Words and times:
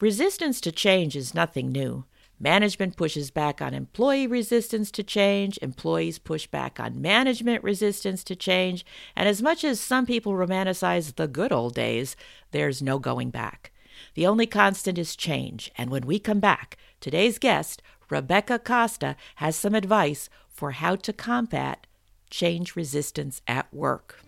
Resistance 0.00 0.62
to 0.62 0.72
change 0.72 1.14
is 1.14 1.34
nothing 1.34 1.70
new. 1.70 2.06
Management 2.38 2.96
pushes 2.96 3.30
back 3.30 3.60
on 3.60 3.74
employee 3.74 4.26
resistance 4.26 4.90
to 4.92 5.02
change, 5.02 5.58
employees 5.60 6.18
push 6.18 6.46
back 6.46 6.80
on 6.80 7.02
management 7.02 7.62
resistance 7.62 8.24
to 8.24 8.34
change, 8.34 8.86
and 9.14 9.28
as 9.28 9.42
much 9.42 9.62
as 9.62 9.78
some 9.78 10.06
people 10.06 10.32
romanticize 10.32 11.16
the 11.16 11.28
good 11.28 11.52
old 11.52 11.74
days, 11.74 12.16
there's 12.50 12.80
no 12.80 12.98
going 12.98 13.28
back. 13.28 13.72
The 14.14 14.26
only 14.26 14.46
constant 14.46 14.96
is 14.96 15.14
change, 15.14 15.70
and 15.76 15.90
when 15.90 16.06
we 16.06 16.18
come 16.18 16.40
back, 16.40 16.78
today's 17.00 17.38
guest, 17.38 17.82
Rebecca 18.08 18.58
Costa, 18.58 19.16
has 19.34 19.54
some 19.54 19.74
advice 19.74 20.30
for 20.48 20.70
how 20.70 20.96
to 20.96 21.12
combat 21.12 21.86
change 22.30 22.74
resistance 22.74 23.42
at 23.46 23.70
work. 23.70 24.22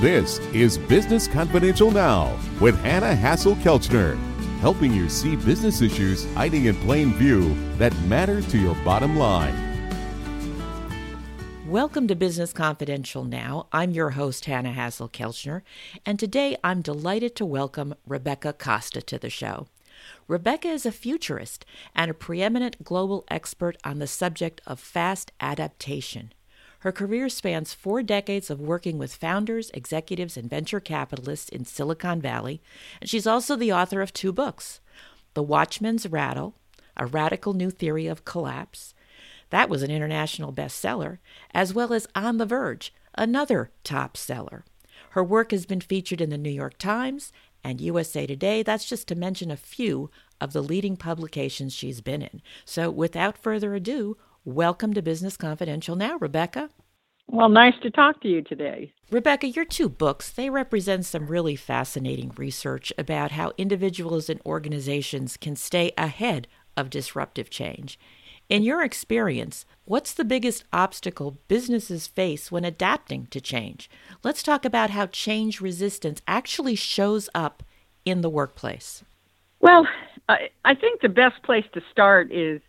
This 0.00 0.38
is 0.54 0.78
Business 0.78 1.28
Confidential 1.28 1.90
Now 1.90 2.34
with 2.62 2.80
Hanna 2.80 3.14
Hasl-Kelchner 3.14 4.29
helping 4.60 4.92
you 4.92 5.08
see 5.08 5.36
business 5.36 5.80
issues 5.80 6.30
hiding 6.34 6.66
in 6.66 6.76
plain 6.76 7.14
view 7.14 7.56
that 7.78 7.96
matter 8.02 8.42
to 8.42 8.58
your 8.58 8.74
bottom 8.84 9.16
line. 9.16 9.54
Welcome 11.66 12.08
to 12.08 12.14
Business 12.14 12.52
Confidential 12.52 13.24
Now. 13.24 13.68
I'm 13.72 13.92
your 13.92 14.10
host, 14.10 14.44
Hanna 14.44 14.72
Hasl-Kelchner, 14.72 15.62
and 16.04 16.18
today 16.18 16.58
I'm 16.62 16.82
delighted 16.82 17.34
to 17.36 17.46
welcome 17.46 17.94
Rebecca 18.06 18.52
Costa 18.52 19.00
to 19.00 19.18
the 19.18 19.30
show. 19.30 19.68
Rebecca 20.28 20.68
is 20.68 20.84
a 20.84 20.92
futurist 20.92 21.64
and 21.94 22.10
a 22.10 22.14
preeminent 22.14 22.84
global 22.84 23.24
expert 23.28 23.78
on 23.82 23.98
the 23.98 24.06
subject 24.06 24.60
of 24.66 24.78
fast 24.78 25.32
adaptation. 25.40 26.32
Her 26.80 26.92
career 26.92 27.28
spans 27.28 27.74
four 27.74 28.02
decades 28.02 28.48
of 28.48 28.60
working 28.60 28.96
with 28.96 29.14
founders, 29.14 29.70
executives, 29.74 30.36
and 30.36 30.48
venture 30.48 30.80
capitalists 30.80 31.50
in 31.50 31.64
Silicon 31.66 32.20
Valley, 32.20 32.62
and 33.00 33.08
she's 33.08 33.26
also 33.26 33.54
the 33.54 33.72
author 33.72 34.00
of 34.00 34.12
two 34.12 34.32
books 34.32 34.80
The 35.34 35.42
Watchman's 35.42 36.06
Rattle, 36.06 36.54
A 36.96 37.04
Radical 37.04 37.52
New 37.52 37.70
Theory 37.70 38.06
of 38.06 38.24
Collapse. 38.24 38.94
That 39.50 39.68
was 39.68 39.82
an 39.82 39.90
international 39.90 40.52
bestseller, 40.52 41.18
as 41.52 41.74
well 41.74 41.92
as 41.92 42.06
On 42.14 42.38
the 42.38 42.46
Verge, 42.46 42.94
another 43.14 43.70
top 43.84 44.16
seller. 44.16 44.64
Her 45.10 45.24
work 45.24 45.50
has 45.50 45.66
been 45.66 45.80
featured 45.80 46.20
in 46.20 46.30
the 46.30 46.38
New 46.38 46.50
York 46.50 46.78
Times 46.78 47.32
and 47.62 47.80
USA 47.80 48.26
Today. 48.26 48.62
That's 48.62 48.88
just 48.88 49.06
to 49.08 49.14
mention 49.14 49.50
a 49.50 49.56
few 49.56 50.10
of 50.40 50.54
the 50.54 50.62
leading 50.62 50.96
publications 50.96 51.74
she's 51.74 52.00
been 52.00 52.22
in. 52.22 52.40
So, 52.64 52.90
without 52.90 53.36
further 53.36 53.74
ado, 53.74 54.16
Welcome 54.46 54.94
to 54.94 55.02
Business 55.02 55.36
Confidential 55.36 55.96
now, 55.96 56.16
Rebecca. 56.16 56.70
Well, 57.26 57.50
nice 57.50 57.74
to 57.82 57.90
talk 57.90 58.22
to 58.22 58.28
you 58.28 58.40
today. 58.40 58.94
Rebecca, 59.10 59.46
your 59.46 59.66
two 59.66 59.90
books, 59.90 60.30
they 60.30 60.48
represent 60.48 61.04
some 61.04 61.26
really 61.26 61.56
fascinating 61.56 62.32
research 62.38 62.90
about 62.96 63.32
how 63.32 63.52
individuals 63.58 64.30
and 64.30 64.40
organizations 64.46 65.36
can 65.36 65.56
stay 65.56 65.92
ahead 65.98 66.48
of 66.74 66.88
disruptive 66.88 67.50
change. 67.50 67.98
In 68.48 68.62
your 68.62 68.82
experience, 68.82 69.66
what's 69.84 70.14
the 70.14 70.24
biggest 70.24 70.64
obstacle 70.72 71.36
businesses 71.46 72.06
face 72.06 72.50
when 72.50 72.64
adapting 72.64 73.26
to 73.26 73.42
change? 73.42 73.90
Let's 74.24 74.42
talk 74.42 74.64
about 74.64 74.88
how 74.88 75.04
change 75.06 75.60
resistance 75.60 76.22
actually 76.26 76.76
shows 76.76 77.28
up 77.34 77.62
in 78.06 78.22
the 78.22 78.30
workplace. 78.30 79.04
Well, 79.60 79.86
I 80.30 80.74
think 80.74 81.02
the 81.02 81.10
best 81.10 81.42
place 81.42 81.66
to 81.74 81.82
start 81.90 82.32
is 82.32 82.62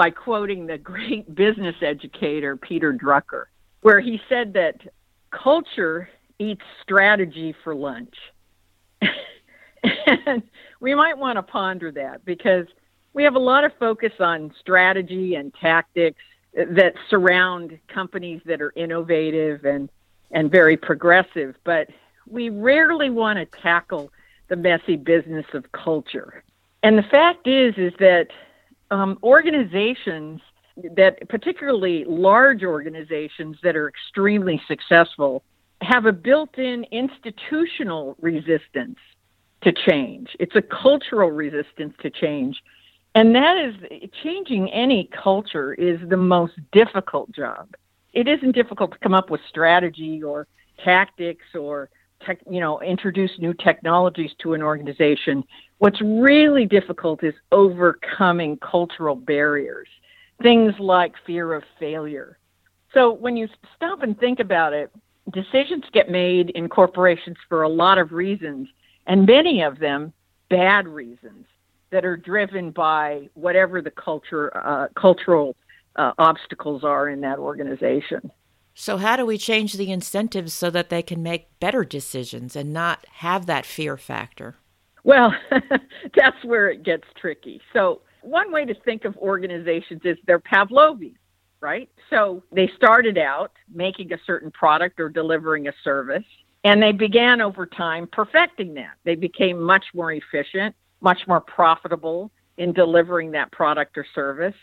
by 0.00 0.08
quoting 0.08 0.66
the 0.66 0.78
great 0.78 1.34
business 1.34 1.76
educator 1.82 2.56
Peter 2.56 2.90
Drucker, 2.90 3.44
where 3.82 4.00
he 4.00 4.18
said 4.30 4.54
that 4.54 4.76
culture 5.30 6.08
eats 6.38 6.62
strategy 6.82 7.54
for 7.62 7.74
lunch. 7.74 8.14
and 9.02 10.42
we 10.80 10.94
might 10.94 11.18
want 11.18 11.36
to 11.36 11.42
ponder 11.42 11.92
that 11.92 12.24
because 12.24 12.64
we 13.12 13.22
have 13.24 13.34
a 13.34 13.38
lot 13.38 13.62
of 13.62 13.72
focus 13.78 14.12
on 14.20 14.54
strategy 14.58 15.34
and 15.34 15.52
tactics 15.60 16.22
that 16.54 16.94
surround 17.10 17.78
companies 17.88 18.40
that 18.46 18.62
are 18.62 18.72
innovative 18.76 19.66
and 19.66 19.90
and 20.30 20.50
very 20.50 20.78
progressive, 20.78 21.56
but 21.64 21.88
we 22.26 22.48
rarely 22.48 23.10
want 23.10 23.38
to 23.38 23.60
tackle 23.60 24.10
the 24.48 24.56
messy 24.56 24.96
business 24.96 25.44
of 25.52 25.70
culture. 25.72 26.42
And 26.82 26.96
the 26.96 27.02
fact 27.02 27.46
is 27.46 27.74
is 27.76 27.92
that 27.98 28.28
um, 28.90 29.18
organizations 29.22 30.40
that, 30.96 31.28
particularly 31.28 32.04
large 32.06 32.62
organizations 32.64 33.56
that 33.62 33.76
are 33.76 33.88
extremely 33.88 34.60
successful, 34.66 35.42
have 35.82 36.06
a 36.06 36.12
built 36.12 36.58
in 36.58 36.84
institutional 36.90 38.16
resistance 38.20 38.98
to 39.62 39.72
change. 39.72 40.28
It's 40.38 40.56
a 40.56 40.62
cultural 40.62 41.30
resistance 41.30 41.94
to 42.00 42.10
change. 42.10 42.62
And 43.14 43.34
that 43.34 43.56
is 43.56 44.10
changing 44.22 44.70
any 44.70 45.10
culture 45.12 45.74
is 45.74 45.98
the 46.08 46.16
most 46.16 46.54
difficult 46.72 47.32
job. 47.32 47.74
It 48.12 48.28
isn't 48.28 48.52
difficult 48.52 48.92
to 48.92 48.98
come 48.98 49.14
up 49.14 49.30
with 49.30 49.40
strategy 49.48 50.22
or 50.22 50.46
tactics 50.84 51.44
or 51.54 51.90
tech, 52.24 52.38
you 52.50 52.60
know 52.60 52.80
introduce 52.80 53.30
new 53.38 53.54
technologies 53.54 54.30
to 54.42 54.54
an 54.54 54.62
organization 54.62 55.44
What's 55.80 56.00
really 56.02 56.66
difficult 56.66 57.24
is 57.24 57.32
overcoming 57.52 58.58
cultural 58.58 59.16
barriers, 59.16 59.88
things 60.42 60.74
like 60.78 61.14
fear 61.24 61.54
of 61.54 61.62
failure. 61.78 62.38
So 62.92 63.14
when 63.14 63.34
you 63.34 63.48
stop 63.76 64.02
and 64.02 64.18
think 64.20 64.40
about 64.40 64.74
it, 64.74 64.92
decisions 65.32 65.84
get 65.94 66.10
made 66.10 66.50
in 66.50 66.68
corporations 66.68 67.38
for 67.48 67.62
a 67.62 67.68
lot 67.70 67.96
of 67.96 68.12
reasons, 68.12 68.68
and 69.06 69.24
many 69.24 69.62
of 69.62 69.78
them 69.78 70.12
bad 70.50 70.86
reasons 70.86 71.46
that 71.92 72.04
are 72.04 72.18
driven 72.18 72.72
by 72.72 73.30
whatever 73.32 73.80
the 73.80 73.90
culture, 73.90 74.54
uh, 74.54 74.88
cultural 75.00 75.56
uh, 75.96 76.12
obstacles 76.18 76.84
are 76.84 77.08
in 77.08 77.22
that 77.22 77.38
organization. 77.38 78.30
So, 78.74 78.98
how 78.98 79.16
do 79.16 79.24
we 79.24 79.38
change 79.38 79.72
the 79.72 79.90
incentives 79.90 80.52
so 80.52 80.68
that 80.68 80.90
they 80.90 81.00
can 81.00 81.22
make 81.22 81.58
better 81.58 81.84
decisions 81.84 82.54
and 82.54 82.70
not 82.70 83.06
have 83.12 83.46
that 83.46 83.64
fear 83.64 83.96
factor? 83.96 84.56
Well, 85.04 85.34
that's 86.16 86.44
where 86.44 86.70
it 86.70 86.82
gets 86.82 87.04
tricky. 87.20 87.60
So, 87.72 88.02
one 88.22 88.52
way 88.52 88.66
to 88.66 88.74
think 88.84 89.04
of 89.06 89.16
organizations 89.16 90.02
is 90.04 90.18
they're 90.26 90.40
Pavlovian, 90.40 91.14
right? 91.60 91.88
So, 92.10 92.42
they 92.52 92.70
started 92.76 93.18
out 93.18 93.52
making 93.72 94.12
a 94.12 94.18
certain 94.26 94.50
product 94.50 95.00
or 95.00 95.08
delivering 95.08 95.68
a 95.68 95.72
service, 95.82 96.24
and 96.64 96.82
they 96.82 96.92
began 96.92 97.40
over 97.40 97.66
time 97.66 98.08
perfecting 98.10 98.74
that. 98.74 98.94
They 99.04 99.14
became 99.14 99.60
much 99.60 99.84
more 99.94 100.12
efficient, 100.12 100.74
much 101.00 101.20
more 101.26 101.40
profitable 101.40 102.30
in 102.58 102.72
delivering 102.72 103.30
that 103.32 103.50
product 103.52 103.96
or 103.96 104.04
service. 104.14 104.54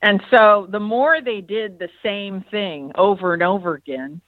And 0.00 0.22
so, 0.30 0.66
the 0.70 0.80
more 0.80 1.20
they 1.20 1.42
did 1.42 1.78
the 1.78 1.90
same 2.02 2.44
thing 2.50 2.92
over 2.96 3.34
and 3.34 3.42
over 3.42 3.74
again, 3.74 4.20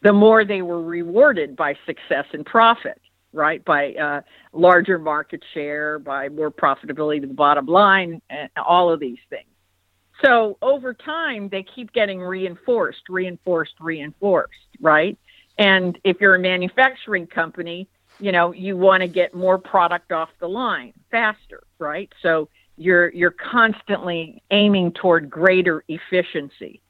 the 0.00 0.12
more 0.12 0.44
they 0.44 0.62
were 0.62 0.82
rewarded 0.82 1.56
by 1.56 1.74
success 1.86 2.24
and 2.32 2.46
profit 2.46 3.00
right? 3.32 3.64
By 3.64 3.94
uh, 3.94 4.20
larger 4.52 4.98
market 4.98 5.42
share, 5.54 5.98
by 5.98 6.28
more 6.28 6.50
profitability 6.50 7.20
to 7.20 7.26
the 7.26 7.34
bottom 7.34 7.66
line, 7.66 8.20
and 8.30 8.50
all 8.56 8.92
of 8.92 9.00
these 9.00 9.18
things. 9.30 9.48
So 10.24 10.58
over 10.62 10.94
time, 10.94 11.48
they 11.48 11.62
keep 11.62 11.92
getting 11.92 12.20
reinforced, 12.20 13.02
reinforced, 13.08 13.74
reinforced, 13.80 14.68
right? 14.80 15.16
And 15.58 15.98
if 16.04 16.20
you're 16.20 16.34
a 16.34 16.40
manufacturing 16.40 17.26
company, 17.26 17.88
you 18.20 18.32
know 18.32 18.52
you 18.52 18.76
want 18.76 19.02
to 19.02 19.08
get 19.08 19.32
more 19.32 19.58
product 19.58 20.10
off 20.10 20.28
the 20.40 20.48
line 20.48 20.92
faster, 21.10 21.62
right? 21.78 22.12
So 22.20 22.48
you're 22.76 23.10
you're 23.10 23.30
constantly 23.30 24.42
aiming 24.50 24.92
toward 24.92 25.30
greater 25.30 25.84
efficiency. 25.88 26.82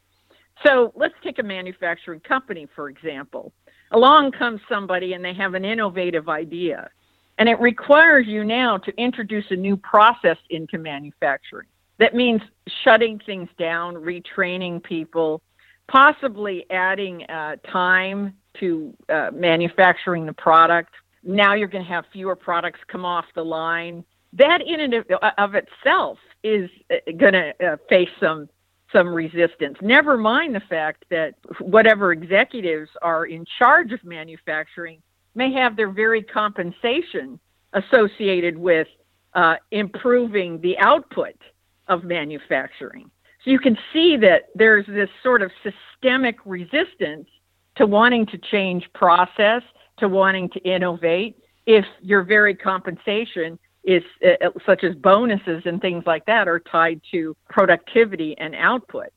So 0.64 0.92
let's 0.96 1.14
take 1.22 1.38
a 1.38 1.42
manufacturing 1.42 2.20
company, 2.20 2.66
for 2.74 2.88
example 2.88 3.52
along 3.92 4.32
comes 4.32 4.60
somebody 4.68 5.12
and 5.14 5.24
they 5.24 5.34
have 5.34 5.54
an 5.54 5.64
innovative 5.64 6.28
idea. 6.28 6.90
And 7.38 7.48
it 7.48 7.60
requires 7.60 8.26
you 8.26 8.44
now 8.44 8.78
to 8.78 8.92
introduce 8.96 9.44
a 9.50 9.56
new 9.56 9.76
process 9.76 10.36
into 10.50 10.78
manufacturing. 10.78 11.68
That 11.98 12.14
means 12.14 12.40
shutting 12.84 13.20
things 13.24 13.48
down, 13.58 13.94
retraining 13.94 14.82
people, 14.82 15.40
possibly 15.88 16.66
adding 16.70 17.24
uh, 17.24 17.56
time 17.70 18.34
to 18.60 18.94
uh, 19.08 19.30
manufacturing 19.32 20.26
the 20.26 20.32
product. 20.32 20.94
Now 21.22 21.54
you're 21.54 21.68
going 21.68 21.84
to 21.84 21.90
have 21.90 22.04
fewer 22.12 22.36
products 22.36 22.80
come 22.88 23.04
off 23.04 23.24
the 23.34 23.44
line. 23.44 24.04
That, 24.32 24.60
in 24.60 24.80
and 24.80 24.94
of 25.38 25.54
itself, 25.54 26.18
is 26.42 26.70
uh, 26.90 26.96
going 27.16 27.32
to 27.32 27.52
uh, 27.64 27.76
face 27.88 28.10
some 28.20 28.48
some 28.92 29.08
resistance. 29.08 29.76
Never 29.82 30.16
mind 30.16 30.54
the 30.54 30.62
fact 30.68 31.04
that 31.10 31.34
whatever 31.60 32.12
executives 32.12 32.90
are 33.02 33.26
in 33.26 33.44
charge 33.58 33.92
of 33.92 34.02
manufacturing 34.04 35.02
may 35.34 35.52
have 35.52 35.76
their 35.76 35.90
very 35.90 36.22
compensation 36.22 37.38
associated 37.74 38.56
with 38.56 38.88
uh, 39.34 39.56
improving 39.70 40.60
the 40.60 40.78
output 40.78 41.36
of 41.86 42.02
manufacturing. 42.04 43.10
So 43.44 43.50
you 43.50 43.58
can 43.58 43.76
see 43.92 44.16
that 44.16 44.48
there's 44.54 44.86
this 44.86 45.10
sort 45.22 45.42
of 45.42 45.50
systemic 45.62 46.36
resistance 46.44 47.28
to 47.76 47.86
wanting 47.86 48.26
to 48.26 48.38
change 48.38 48.88
process, 48.94 49.62
to 49.98 50.08
wanting 50.08 50.48
to 50.50 50.60
innovate, 50.60 51.36
if 51.66 51.84
your 52.00 52.22
very 52.22 52.54
compensation 52.54 53.58
is 53.84 54.02
uh, 54.24 54.50
such 54.66 54.84
as 54.84 54.94
bonuses 54.96 55.62
and 55.64 55.80
things 55.80 56.04
like 56.06 56.26
that 56.26 56.48
are 56.48 56.60
tied 56.60 57.00
to 57.12 57.36
productivity 57.48 58.36
and 58.38 58.54
output. 58.54 59.08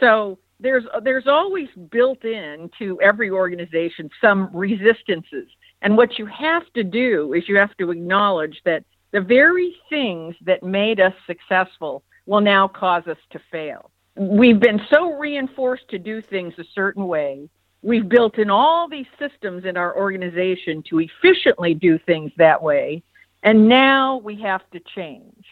So 0.00 0.38
there's 0.60 0.84
there's 1.02 1.26
always 1.26 1.68
built 1.90 2.24
in 2.24 2.70
to 2.78 3.00
every 3.00 3.30
organization 3.30 4.10
some 4.20 4.50
resistances. 4.52 5.48
And 5.82 5.96
what 5.96 6.18
you 6.18 6.26
have 6.26 6.62
to 6.74 6.82
do 6.84 7.34
is 7.34 7.48
you 7.48 7.56
have 7.56 7.76
to 7.76 7.90
acknowledge 7.90 8.60
that 8.64 8.84
the 9.12 9.20
very 9.20 9.76
things 9.90 10.34
that 10.42 10.62
made 10.62 11.00
us 11.00 11.12
successful 11.26 12.02
will 12.26 12.40
now 12.40 12.66
cause 12.66 13.06
us 13.06 13.18
to 13.30 13.40
fail. 13.50 13.90
We've 14.16 14.58
been 14.60 14.80
so 14.90 15.12
reinforced 15.12 15.88
to 15.90 15.98
do 15.98 16.22
things 16.22 16.54
a 16.58 16.64
certain 16.74 17.06
way. 17.06 17.48
We've 17.82 18.08
built 18.08 18.38
in 18.38 18.48
all 18.48 18.88
these 18.88 19.06
systems 19.18 19.64
in 19.66 19.76
our 19.76 19.94
organization 19.96 20.82
to 20.88 21.00
efficiently 21.00 21.74
do 21.74 21.98
things 21.98 22.32
that 22.38 22.62
way. 22.62 23.02
And 23.44 23.68
now 23.68 24.16
we 24.16 24.40
have 24.40 24.62
to 24.70 24.80
change. 24.80 25.44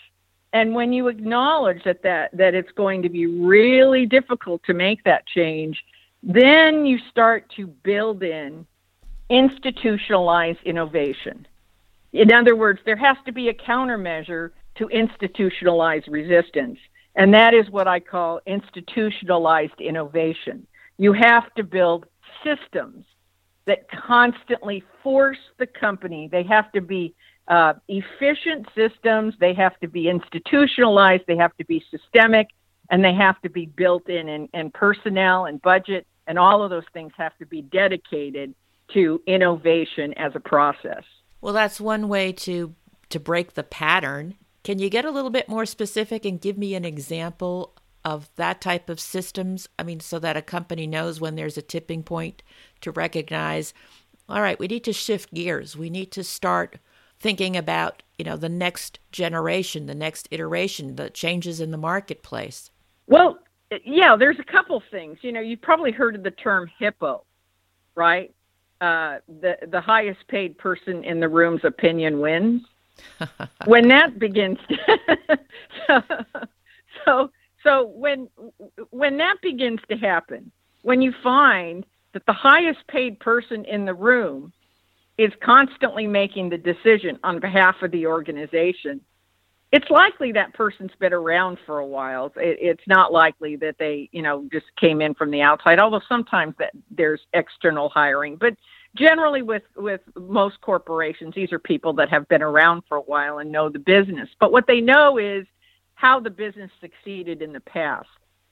And 0.55 0.75
when 0.75 0.93
you 0.93 1.09
acknowledge 1.09 1.85
that, 1.85 2.03
that, 2.03 2.35
that 2.37 2.55
it's 2.55 2.73
going 2.73 3.03
to 3.03 3.11
be 3.11 3.27
really 3.27 4.07
difficult 4.07 4.63
to 4.65 4.75
make 4.75 5.05
that 5.05 5.27
change, 5.27 5.85
then 6.23 6.87
you 6.87 6.99
start 7.11 7.53
to 7.57 7.67
build 7.67 8.23
in 8.23 8.67
institutionalized 9.29 10.61
innovation. 10.65 11.47
In 12.13 12.33
other 12.33 12.57
words, 12.57 12.81
there 12.85 12.97
has 12.97 13.17
to 13.27 13.33
be 13.33 13.49
a 13.49 13.55
countermeasure 13.55 14.51
to 14.77 14.89
institutionalized 14.89 16.09
resistance. 16.09 16.79
And 17.15 17.35
that 17.35 17.53
is 17.53 17.69
what 17.71 17.89
I 17.89 18.01
call 18.01 18.41
institutionalized 18.47 19.81
innovation. 19.81 20.67
You 20.97 21.13
have 21.13 21.53
to 21.55 21.63
build 21.63 22.07
systems 22.43 23.05
that 23.67 23.89
constantly 23.91 24.83
force 25.03 25.39
the 25.59 25.67
company, 25.67 26.29
they 26.31 26.43
have 26.43 26.73
to 26.73 26.81
be 26.81 27.15
uh, 27.49 27.75
efficient 27.89 28.67
systems, 28.75 29.35
they 29.41 29.55
have 29.55 29.79
to 29.81 29.89
be 29.89 30.09
institutionalized, 30.09 31.25
they 31.27 31.37
have 31.37 31.57
to 31.57 31.65
be 31.65 31.85
systemic, 31.91 32.49
and 32.91 33.05
they 33.05 33.15
have 33.15 33.41
to 33.43 33.51
be 33.51 33.67
built 33.67 34.09
in, 34.09 34.29
and, 34.29 34.49
and 34.53 34.73
personnel 34.73 35.47
and 35.47 35.61
budget 35.63 36.07
and 36.27 36.39
all 36.39 36.63
of 36.63 36.71
those 36.71 36.85
things 36.93 37.13
have 37.17 37.37
to 37.39 37.47
be 37.47 37.63
dedicated 37.63 38.55
to 38.93 39.21
innovation 39.27 40.13
as 40.15 40.33
a 40.35 40.41
process. 40.41 41.05
Well, 41.41 41.55
that's 41.55 41.81
one 41.81 42.09
way 42.09 42.33
to 42.33 42.75
to 43.11 43.21
break 43.21 43.53
the 43.55 43.63
pattern. 43.63 44.37
Can 44.65 44.79
you 44.79 44.89
get 44.89 45.05
a 45.05 45.11
little 45.11 45.31
bit 45.31 45.49
more 45.49 45.67
specific 45.67 46.25
and 46.25 46.41
give 46.41 46.57
me 46.57 46.75
an 46.75 46.85
example 46.85 47.75
of 48.05 48.31
that 48.37 48.61
type 48.61 48.89
of 48.89 49.01
systems? 49.01 49.69
I 49.79 49.83
mean, 49.83 50.01
so 50.01 50.19
that 50.21 50.37
a 50.37 50.43
company 50.43 50.87
knows 50.87 51.21
when 51.21 51.35
there's 51.35 51.59
a 51.59 51.63
tipping 51.63 52.05
point 52.05 52.43
to 52.81 52.91
recognize, 52.91 53.75
all 54.29 54.41
right, 54.41 54.59
we 54.59 54.67
need 54.67 54.85
to 54.85 54.95
shift 54.95 55.35
gears. 55.35 55.77
We 55.77 55.91
need 55.91 56.11
to 56.13 56.25
start 56.25 56.79
thinking 57.23 57.57
about, 57.57 58.03
you 58.19 58.25
know, 58.25 58.37
the 58.37 58.49
next 58.49 58.99
generation, 59.13 59.87
the 59.87 59.95
next 59.95 60.27
iteration, 60.33 60.97
the 60.97 61.09
changes 61.09 61.61
in 61.61 61.71
the 61.71 61.79
marketplace. 61.79 62.71
Well, 63.07 63.39
yeah, 63.85 64.17
there's 64.17 64.39
a 64.41 64.45
couple 64.45 64.83
things. 64.91 65.19
You 65.23 65.33
know, 65.33 65.41
you've 65.41 65.63
probably 65.63 65.93
heard 65.93 66.17
of 66.17 66.25
the 66.25 66.33
term 66.33 66.69
hippo, 66.79 67.25
right? 67.95 68.35
Uh, 68.81 69.19
the 69.41 69.57
the 69.69 69.81
highest 69.81 70.27
paid 70.27 70.59
person 70.59 71.05
in 71.05 71.21
the 71.21 71.29
room's 71.29 71.65
opinion 71.65 72.19
wins. 72.19 72.63
when 73.65 73.89
that 73.89 74.19
begins, 74.19 74.59
to, 74.69 74.99
so, 75.87 76.03
so 77.05 77.31
so 77.63 77.87
when 77.87 78.29
when 78.91 79.17
that 79.19 79.37
begins 79.41 79.81
to 79.89 79.97
happen, 79.97 80.51
when 80.83 81.01
you 81.01 81.15
find 81.23 81.87
that 82.13 82.27
the 82.27 82.33
highest 82.33 82.81
paid 82.89 83.19
person 83.21 83.65
in 83.65 83.85
the 83.85 83.95
room 83.95 84.53
is 85.19 85.33
constantly 85.43 86.07
making 86.07 86.49
the 86.49 86.59
decision 86.59 87.19
on 87.23 87.39
behalf 87.39 87.77
of 87.83 87.91
the 87.91 88.07
organization, 88.07 89.01
it's 89.73 89.89
likely 89.89 90.33
that 90.33 90.53
person's 90.53 90.93
been 90.99 91.13
around 91.15 91.59
for 91.65 91.79
a 91.79 91.87
while. 91.87 92.27
It, 92.37 92.59
it's 92.61 92.87
not 92.87 93.13
likely 93.13 93.57
that 93.57 93.77
they, 93.79 94.09
you 94.13 94.23
know, 94.23 94.47
just 94.53 94.67
came 94.79 95.01
in 95.01 95.15
from 95.15 95.31
the 95.31 95.41
outside. 95.41 95.79
Although 95.79 96.03
sometimes 96.09 96.55
that 96.59 96.73
there's 96.91 97.23
external 97.33 97.89
hiring, 97.89 98.37
but 98.37 98.55
generally 98.95 99.41
with 99.41 99.63
with 99.77 100.03
most 100.15 100.61
corporations, 100.61 101.35
these 101.35 101.53
are 101.53 101.59
people 101.59 101.95
that 101.95 102.11
have 102.11 102.29
been 102.29 102.43
around 102.43 102.83
for 102.87 102.99
a 102.99 103.03
while 103.03 103.39
and 103.39 103.51
know 103.51 103.71
the 103.71 103.79
business. 103.79 104.29
But 104.39 104.53
what 104.53 104.67
they 104.67 104.81
know 104.81 105.17
is 105.17 105.47
how 105.95 106.21
the 106.21 106.31
business 106.31 106.71
succeeded 106.81 107.41
in 107.41 107.53
the 107.53 107.61
past. 107.61 108.09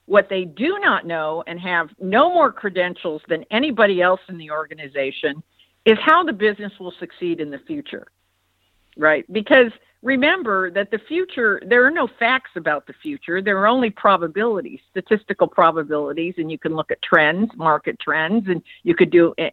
What 0.07 0.29
they 0.29 0.45
do 0.45 0.79
not 0.79 1.07
know 1.07 1.45
and 1.47 1.61
have 1.61 1.91
no 2.01 2.33
more 2.33 2.51
credentials 2.51 3.23
than 3.29 3.45
anybody 3.51 4.01
else 4.01 4.21
in 4.29 4.39
the 4.39 4.51
organization 4.51 5.43
is 5.85 5.99
how 6.05 6.25
the 6.25 6.32
business 6.32 6.73
will 6.79 6.94
succeed 6.99 7.41
in 7.41 7.50
the 7.50 7.59
future. 7.67 8.06
Right? 8.97 9.25
Because 9.32 9.73
remember 10.03 10.71
that 10.71 10.91
the 10.91 10.99
future, 11.09 11.62
there 11.67 11.85
are 11.85 11.91
no 11.91 12.09
facts 12.19 12.50
about 12.56 12.87
the 12.87 12.94
future. 13.03 13.41
There 13.41 13.59
are 13.59 13.67
only 13.67 13.91
probabilities, 13.91 14.81
statistical 14.91 15.47
probabilities, 15.47 16.35
and 16.38 16.50
you 16.50 16.59
can 16.59 16.75
look 16.75 16.91
at 16.91 17.00
trends, 17.03 17.50
market 17.56 17.99
trends, 18.00 18.49
and 18.49 18.62
you 18.82 18.94
could 18.94 19.11
do 19.11 19.35
a, 19.38 19.50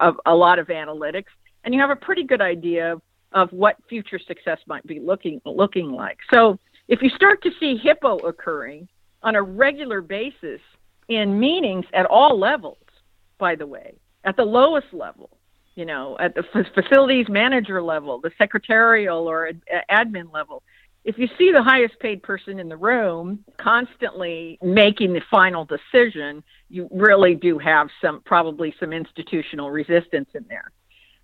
a, 0.00 0.12
a 0.26 0.34
lot 0.34 0.58
of 0.58 0.68
analytics, 0.68 1.30
and 1.64 1.74
you 1.74 1.80
have 1.80 1.90
a 1.90 1.96
pretty 1.96 2.24
good 2.24 2.40
idea 2.40 2.92
of, 2.94 3.02
of 3.32 3.52
what 3.52 3.76
future 3.88 4.18
success 4.18 4.58
might 4.66 4.86
be 4.86 4.98
looking 4.98 5.40
looking 5.44 5.92
like. 5.92 6.18
So 6.32 6.58
if 6.88 7.00
you 7.02 7.10
start 7.10 7.42
to 7.44 7.50
see 7.60 7.76
hippo 7.76 8.18
occurring 8.18 8.88
on 9.22 9.36
a 9.36 9.42
regular 9.42 10.00
basis 10.00 10.60
in 11.08 11.38
meetings 11.38 11.84
at 11.92 12.06
all 12.06 12.38
levels, 12.38 12.78
by 13.38 13.54
the 13.54 13.66
way, 13.66 13.94
at 14.24 14.36
the 14.36 14.44
lowest 14.44 14.92
level, 14.92 15.30
you 15.80 15.86
know, 15.86 16.14
at 16.20 16.34
the 16.34 16.44
facilities 16.74 17.26
manager 17.30 17.80
level, 17.82 18.20
the 18.20 18.30
secretarial 18.36 19.26
or 19.26 19.50
admin 19.90 20.30
level, 20.30 20.62
if 21.04 21.16
you 21.16 21.26
see 21.38 21.52
the 21.52 21.62
highest 21.62 21.98
paid 22.00 22.22
person 22.22 22.60
in 22.60 22.68
the 22.68 22.76
room 22.76 23.42
constantly 23.56 24.58
making 24.60 25.14
the 25.14 25.22
final 25.30 25.64
decision, 25.64 26.44
you 26.68 26.86
really 26.92 27.34
do 27.34 27.58
have 27.58 27.88
some 28.02 28.20
probably 28.26 28.74
some 28.78 28.92
institutional 28.92 29.70
resistance 29.70 30.28
in 30.34 30.44
there. 30.50 30.70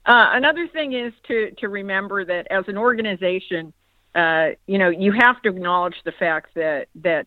Uh, 0.07 0.31
another 0.33 0.67
thing 0.69 0.95
is 0.95 1.13
to 1.29 1.51
to 1.59 1.69
remember 1.69 2.25
that 2.25 2.47
as 2.51 2.65
an 2.67 2.79
organization, 2.79 3.75
uh, 4.15 4.49
you 4.67 4.79
know, 4.79 4.89
you 4.89 5.13
have 5.13 5.43
to 5.43 5.51
acknowledge 5.51 5.97
the 6.07 6.13
fact 6.13 6.55
that 6.55 6.89
that 6.95 7.27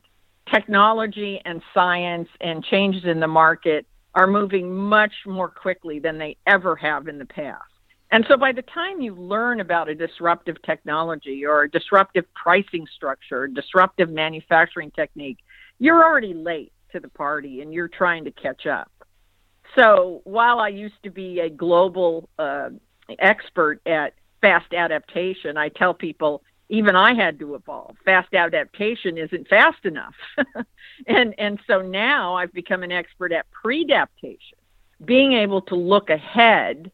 technology 0.51 1.39
and 1.45 1.61
science 1.75 2.29
and 2.41 2.63
changes 2.63 3.05
in 3.05 3.19
the 3.19 3.27
market 3.27 3.85
are 4.15 4.27
moving 4.27 4.73
much 4.73 5.13
more 5.25 5.49
quickly 5.49 5.99
than 5.99 6.17
they 6.17 6.37
ever 6.47 6.75
have 6.75 7.07
in 7.07 7.17
the 7.17 7.25
past. 7.25 7.63
And 8.11 8.25
so 8.27 8.37
by 8.37 8.51
the 8.51 8.63
time 8.63 9.01
you 9.01 9.13
learn 9.13 9.59
about 9.59 9.87
a 9.87 9.95
disruptive 9.95 10.61
technology 10.63 11.45
or 11.45 11.63
a 11.63 11.69
disruptive 11.69 12.25
pricing 12.33 12.87
structure, 12.95 13.47
disruptive 13.47 14.09
manufacturing 14.09 14.91
technique, 14.91 15.37
you're 15.77 16.03
already 16.03 16.33
late 16.33 16.73
to 16.91 16.99
the 16.99 17.09
party 17.09 17.61
and 17.61 17.71
you're 17.71 17.87
trying 17.87 18.23
to 18.25 18.31
catch 18.31 18.65
up. 18.65 18.91
So 19.75 20.21
while 20.23 20.59
I 20.59 20.69
used 20.69 21.01
to 21.03 21.11
be 21.11 21.39
a 21.39 21.49
global 21.49 22.27
uh, 22.39 22.69
expert 23.19 23.79
at 23.85 24.13
fast 24.41 24.73
adaptation, 24.73 25.57
I 25.57 25.69
tell 25.69 25.93
people 25.93 26.41
even 26.69 26.95
I 26.95 27.13
had 27.13 27.39
to 27.39 27.55
evolve. 27.55 27.95
Fast 28.05 28.33
adaptation 28.33 29.17
isn't 29.17 29.47
fast 29.47 29.83
enough. 29.85 30.13
and 31.07 31.33
and 31.37 31.59
so 31.67 31.81
now 31.81 32.35
I've 32.35 32.53
become 32.53 32.83
an 32.83 32.91
expert 32.91 33.31
at 33.31 33.49
pre-adaptation, 33.51 34.57
being 35.03 35.33
able 35.33 35.61
to 35.63 35.75
look 35.75 36.09
ahead 36.09 36.91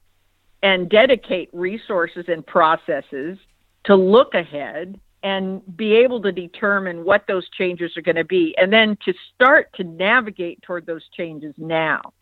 and 0.64 0.90
dedicate 0.90 1.50
resources 1.54 2.26
and 2.28 2.46
processes 2.46 3.38
to 3.84 3.96
look 3.96 4.34
ahead 4.34 5.00
and 5.22 5.62
be 5.76 5.94
able 5.96 6.22
to 6.22 6.32
determine 6.32 7.04
what 7.04 7.26
those 7.28 7.48
changes 7.50 7.96
are 7.98 8.02
going 8.02 8.16
to 8.16 8.24
be 8.24 8.56
and 8.58 8.72
then 8.72 8.98
to 9.04 9.14
start 9.34 9.70
to 9.74 9.84
navigate 9.84 10.62
toward 10.62 10.86
those 10.86 11.04
changes 11.16 11.54
now. 11.58 12.14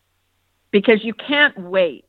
Because 0.72 1.04
you 1.04 1.14
can't 1.14 1.58
wait 1.60 2.06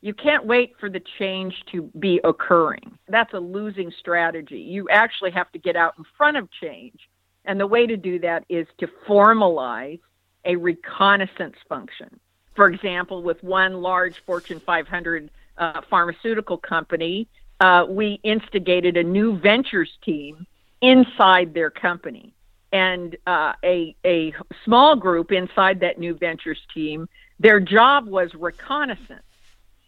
you 0.00 0.14
can't 0.14 0.46
wait 0.46 0.74
for 0.78 0.88
the 0.88 1.02
change 1.18 1.54
to 1.72 1.82
be 1.98 2.20
occurring. 2.24 2.98
That's 3.08 3.34
a 3.34 3.40
losing 3.40 3.92
strategy. 3.98 4.58
You 4.58 4.88
actually 4.90 5.32
have 5.32 5.50
to 5.52 5.58
get 5.58 5.76
out 5.76 5.94
in 5.98 6.04
front 6.16 6.36
of 6.36 6.48
change. 6.60 7.08
And 7.44 7.58
the 7.58 7.66
way 7.66 7.86
to 7.86 7.96
do 7.96 8.18
that 8.20 8.44
is 8.48 8.66
to 8.78 8.88
formalize 9.08 10.00
a 10.44 10.54
reconnaissance 10.56 11.56
function. 11.68 12.20
For 12.54 12.68
example, 12.68 13.22
with 13.22 13.42
one 13.42 13.74
large 13.82 14.22
Fortune 14.24 14.60
500 14.64 15.30
uh, 15.56 15.80
pharmaceutical 15.90 16.58
company, 16.58 17.26
uh, 17.60 17.86
we 17.88 18.20
instigated 18.22 18.96
a 18.96 19.02
new 19.02 19.38
ventures 19.38 19.90
team 20.04 20.46
inside 20.80 21.54
their 21.54 21.70
company. 21.70 22.32
And 22.70 23.16
uh, 23.26 23.54
a, 23.64 23.96
a 24.04 24.32
small 24.64 24.94
group 24.94 25.32
inside 25.32 25.80
that 25.80 25.98
new 25.98 26.14
ventures 26.14 26.60
team, 26.72 27.08
their 27.40 27.58
job 27.58 28.06
was 28.06 28.32
reconnaissance 28.34 29.22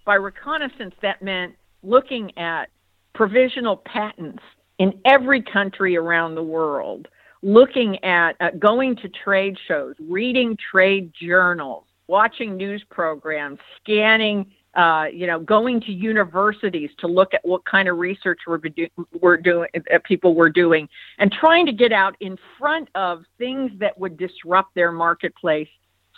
by 0.05 0.15
reconnaissance, 0.15 0.95
that 1.03 1.23
meant 1.23 1.55
looking 1.83 2.37
at 2.39 2.69
provisional 3.15 3.77
patents 3.77 4.43
in 4.79 4.99
every 5.05 5.43
country 5.43 5.97
around 5.97 6.35
the 6.35 6.43
world, 6.43 7.09
looking 7.43 8.03
at 8.05 8.33
uh, 8.41 8.51
going 8.59 8.97
to 8.97 9.09
trade 9.09 9.57
shows, 9.69 9.95
reading 9.99 10.57
trade 10.73 11.13
journals, 11.21 11.85
watching 12.07 12.57
news 12.57 12.83
programs, 12.91 13.59
scanning 13.83 14.47
uh, 14.75 15.07
you 15.13 15.27
know, 15.27 15.41
going 15.41 15.81
to 15.81 15.93
universities 15.93 16.91
to 16.99 17.09
look 17.09 17.35
at 17.35 17.41
what 17.45 17.65
kind 17.65 17.89
of 17.89 17.99
research 17.99 18.39
we're, 18.47 18.61
we're 19.21 19.37
doing, 19.37 19.69
uh, 19.75 19.99
people 20.05 20.35
were 20.35 20.49
doing, 20.49 20.89
and 21.19 21.33
trying 21.33 21.67
to 21.67 21.73
get 21.73 21.93
out 21.93 22.15
in 22.21 22.37
front 22.59 22.89
of 22.95 23.25
things 23.37 23.73
that 23.81 23.99
would 23.99 24.17
disrupt 24.17 24.73
their 24.77 24.93
marketplace 24.93 25.69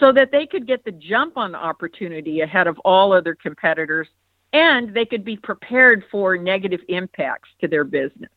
so 0.02 0.10
that 0.10 0.32
they 0.32 0.46
could 0.46 0.66
get 0.66 0.84
the 0.84 0.90
jump 0.90 1.36
on 1.36 1.54
opportunity 1.54 2.40
ahead 2.40 2.66
of 2.66 2.76
all 2.80 3.12
other 3.12 3.36
competitors 3.36 4.08
and 4.52 4.92
they 4.92 5.04
could 5.04 5.24
be 5.24 5.36
prepared 5.36 6.04
for 6.10 6.36
negative 6.36 6.80
impacts 6.88 7.48
to 7.60 7.68
their 7.68 7.84
business. 7.84 8.30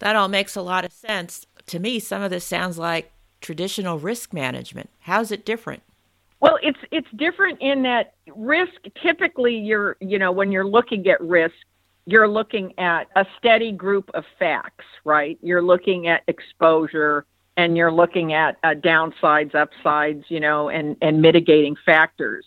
That 0.00 0.16
all 0.16 0.28
makes 0.28 0.54
a 0.54 0.60
lot 0.60 0.84
of 0.84 0.92
sense. 0.92 1.46
To 1.68 1.78
me, 1.78 1.98
some 1.98 2.20
of 2.20 2.30
this 2.30 2.44
sounds 2.44 2.76
like 2.76 3.10
traditional 3.40 3.98
risk 3.98 4.34
management. 4.34 4.90
How's 5.00 5.32
it 5.32 5.46
different? 5.46 5.82
Well, 6.40 6.58
it's 6.62 6.78
it's 6.90 7.08
different 7.16 7.62
in 7.62 7.82
that 7.84 8.14
risk 8.36 8.74
typically 9.02 9.56
you're, 9.56 9.96
you 10.00 10.18
know, 10.18 10.30
when 10.30 10.52
you're 10.52 10.66
looking 10.66 11.06
at 11.08 11.20
risk, 11.22 11.54
you're 12.04 12.28
looking 12.28 12.78
at 12.78 13.06
a 13.16 13.24
steady 13.38 13.72
group 13.72 14.10
of 14.12 14.24
facts, 14.38 14.84
right? 15.04 15.38
You're 15.40 15.62
looking 15.62 16.08
at 16.08 16.22
exposure 16.28 17.24
and 17.56 17.76
you're 17.76 17.92
looking 17.92 18.32
at 18.32 18.56
uh, 18.62 18.74
downsides, 18.74 19.54
upsides, 19.54 20.24
you 20.28 20.40
know, 20.40 20.68
and 20.68 20.96
and 21.02 21.20
mitigating 21.20 21.76
factors. 21.84 22.44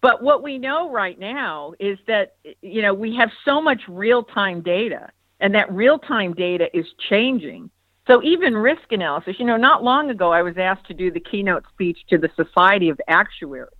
But 0.00 0.22
what 0.22 0.42
we 0.42 0.58
know 0.58 0.90
right 0.90 1.18
now 1.18 1.74
is 1.80 1.98
that 2.06 2.36
you 2.62 2.82
know, 2.82 2.94
we 2.94 3.16
have 3.16 3.30
so 3.44 3.60
much 3.60 3.80
real-time 3.88 4.60
data 4.60 5.10
and 5.40 5.54
that 5.54 5.72
real-time 5.72 6.34
data 6.34 6.68
is 6.76 6.86
changing 7.08 7.70
so 8.06 8.22
even 8.22 8.54
risk 8.54 8.90
analysis, 8.90 9.36
you 9.38 9.46
know, 9.46 9.56
not 9.56 9.82
long 9.82 10.10
ago 10.10 10.30
I 10.30 10.42
was 10.42 10.58
asked 10.58 10.86
to 10.88 10.94
do 10.94 11.10
the 11.10 11.20
keynote 11.20 11.64
speech 11.72 11.98
to 12.10 12.18
the 12.18 12.30
Society 12.36 12.90
of 12.90 13.00
Actuaries. 13.08 13.70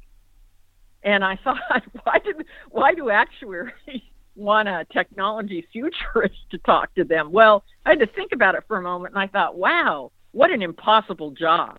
And 1.02 1.22
I 1.22 1.38
thought, 1.44 1.58
why 2.04 2.18
did 2.20 2.46
why 2.70 2.94
do 2.94 3.10
actuaries 3.10 3.72
want 4.34 4.68
a 4.68 4.86
technology 4.92 5.66
futurist 5.72 6.38
to 6.50 6.58
talk 6.58 6.94
to 6.94 7.04
them? 7.04 7.32
Well, 7.32 7.64
I 7.84 7.90
had 7.90 7.98
to 8.00 8.06
think 8.06 8.32
about 8.32 8.54
it 8.54 8.64
for 8.66 8.78
a 8.78 8.82
moment 8.82 9.14
and 9.14 9.22
I 9.22 9.26
thought, 9.26 9.56
wow, 9.56 10.10
what 10.34 10.50
an 10.50 10.62
impossible 10.62 11.30
job. 11.30 11.78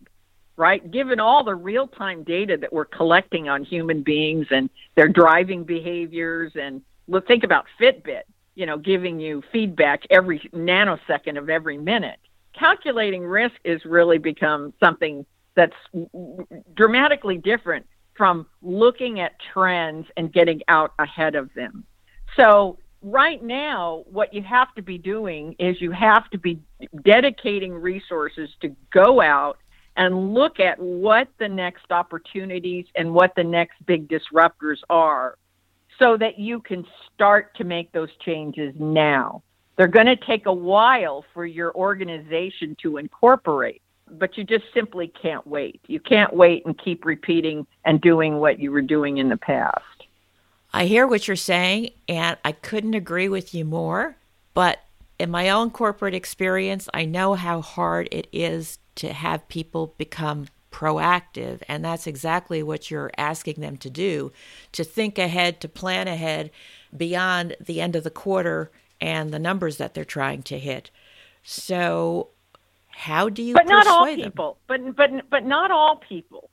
Right? 0.58 0.90
Given 0.90 1.20
all 1.20 1.44
the 1.44 1.54
real 1.54 1.86
time 1.86 2.24
data 2.24 2.56
that 2.56 2.72
we're 2.72 2.86
collecting 2.86 3.50
on 3.50 3.66
human 3.66 4.04
beings 4.04 4.48
and 4.52 4.70
their 4.96 5.10
driving 5.10 5.66
behaviors 5.66 6.54
and 6.56 6.82
look 7.10 7.28
think 7.28 7.44
about 7.44 7.66
Fitbit, 7.78 8.22
you 8.56 8.66
know, 8.66 8.78
giving 8.78 9.20
you 9.20 9.44
feedback 9.52 10.04
every 10.10 10.40
nanosecond 10.54 11.38
of 11.38 11.50
every 11.50 11.78
minute 11.78 12.20
calculating 12.58 13.24
risk 13.24 13.56
has 13.66 13.84
really 13.86 14.18
become 14.18 14.74
something 14.80 15.26
that's 15.56 15.76
dramatically 16.76 17.38
different 17.38 17.86
from 18.16 18.46
looking 18.62 19.20
at 19.20 19.34
trends 19.54 20.08
and 20.18 20.32
getting 20.32 20.62
out 20.68 20.94
ahead 21.00 21.36
of 21.36 21.50
them. 21.54 21.84
So, 22.38 22.78
right 23.06 23.42
now, 23.42 24.04
what 24.12 24.34
you 24.34 24.42
have 24.42 24.74
to 24.76 24.82
be 24.82 24.98
doing 24.98 25.56
is 25.60 25.80
you 25.80 25.92
have 25.92 26.30
to 26.32 26.38
be 26.38 26.60
dedicating 27.04 27.72
resources 27.72 28.50
to 28.62 28.76
go 28.92 29.22
out 29.22 29.60
and 29.96 30.34
look 30.34 30.60
at 30.60 30.78
what 30.80 31.28
the 31.40 31.48
next 31.48 31.92
opportunities 31.92 32.86
and 32.96 33.14
what 33.14 33.34
the 33.36 33.44
next 33.44 33.76
big 33.86 34.10
disruptors 34.10 34.80
are 34.90 35.38
so 36.00 36.18
that 36.18 36.38
you 36.38 36.60
can 36.60 36.86
start 37.14 37.56
to 37.56 37.64
make 37.64 37.92
those 37.92 38.10
changes 38.26 38.74
now. 38.78 39.42
They're 39.78 39.88
going 39.88 40.08
to 40.08 40.16
take 40.16 40.48
a 40.48 40.54
while 40.54 41.24
for 41.34 41.46
your 41.46 41.74
organization 41.76 42.76
to 42.82 42.98
incorporate, 42.98 43.82
but 44.10 44.38
you 44.38 44.44
just 44.44 44.66
simply 44.74 45.08
can't 45.08 45.46
wait. 45.46 45.80
You 45.88 46.00
can't 46.00 46.34
wait 46.34 46.66
and 46.66 46.78
keep 46.78 47.06
repeating 47.06 47.68
and 47.86 48.02
doing 48.02 48.38
what 48.38 48.60
you 48.60 48.72
were 48.72 48.82
doing 48.82 49.18
in 49.18 49.30
the 49.30 49.38
past. 49.38 49.84
I 50.76 50.88
hear 50.88 51.08
what 51.08 51.26
you're 51.26 51.38
saying, 51.38 51.92
and 52.10 52.36
I 52.44 52.52
couldn't 52.52 52.96
agree 52.96 53.30
with 53.30 53.54
you 53.56 53.64
more. 53.64 54.18
But 54.54 54.84
in 55.18 55.32
my 55.32 55.50
own 55.50 55.72
corporate 55.72 56.14
experience, 56.14 56.90
I 56.94 57.06
know 57.06 57.36
how 57.36 57.62
hard 57.62 58.10
it 58.12 58.28
is 58.34 58.78
to 58.96 59.14
have 59.14 59.48
people 59.48 59.94
become 59.98 60.48
proactive. 60.74 61.62
And 61.70 61.86
that's 61.86 62.08
exactly 62.08 62.62
what 62.62 62.92
you're 62.92 63.10
asking 63.18 63.62
them 63.62 63.78
to 63.78 63.90
do 63.90 64.34
to 64.74 64.84
think 64.84 65.18
ahead, 65.18 65.62
to 65.62 65.70
plan 65.70 66.10
ahead 66.10 66.52
beyond 66.96 67.56
the 67.62 67.80
end 67.80 67.96
of 67.96 68.04
the 68.04 68.10
quarter 68.10 68.70
and 69.00 69.32
the 69.32 69.40
numbers 69.40 69.78
that 69.78 69.94
they're 69.94 70.04
trying 70.04 70.44
to 70.44 70.60
hit. 70.60 70.92
So, 71.42 72.32
how 72.90 73.30
do 73.30 73.42
you? 73.42 73.54
But 73.54 73.68
not 73.68 73.88
all 73.88 74.06
them? 74.06 74.18
people. 74.18 74.58
But 74.68 74.94
but 74.98 75.30
but 75.30 75.46
not 75.46 75.72
all 75.72 75.96
people. 75.96 76.50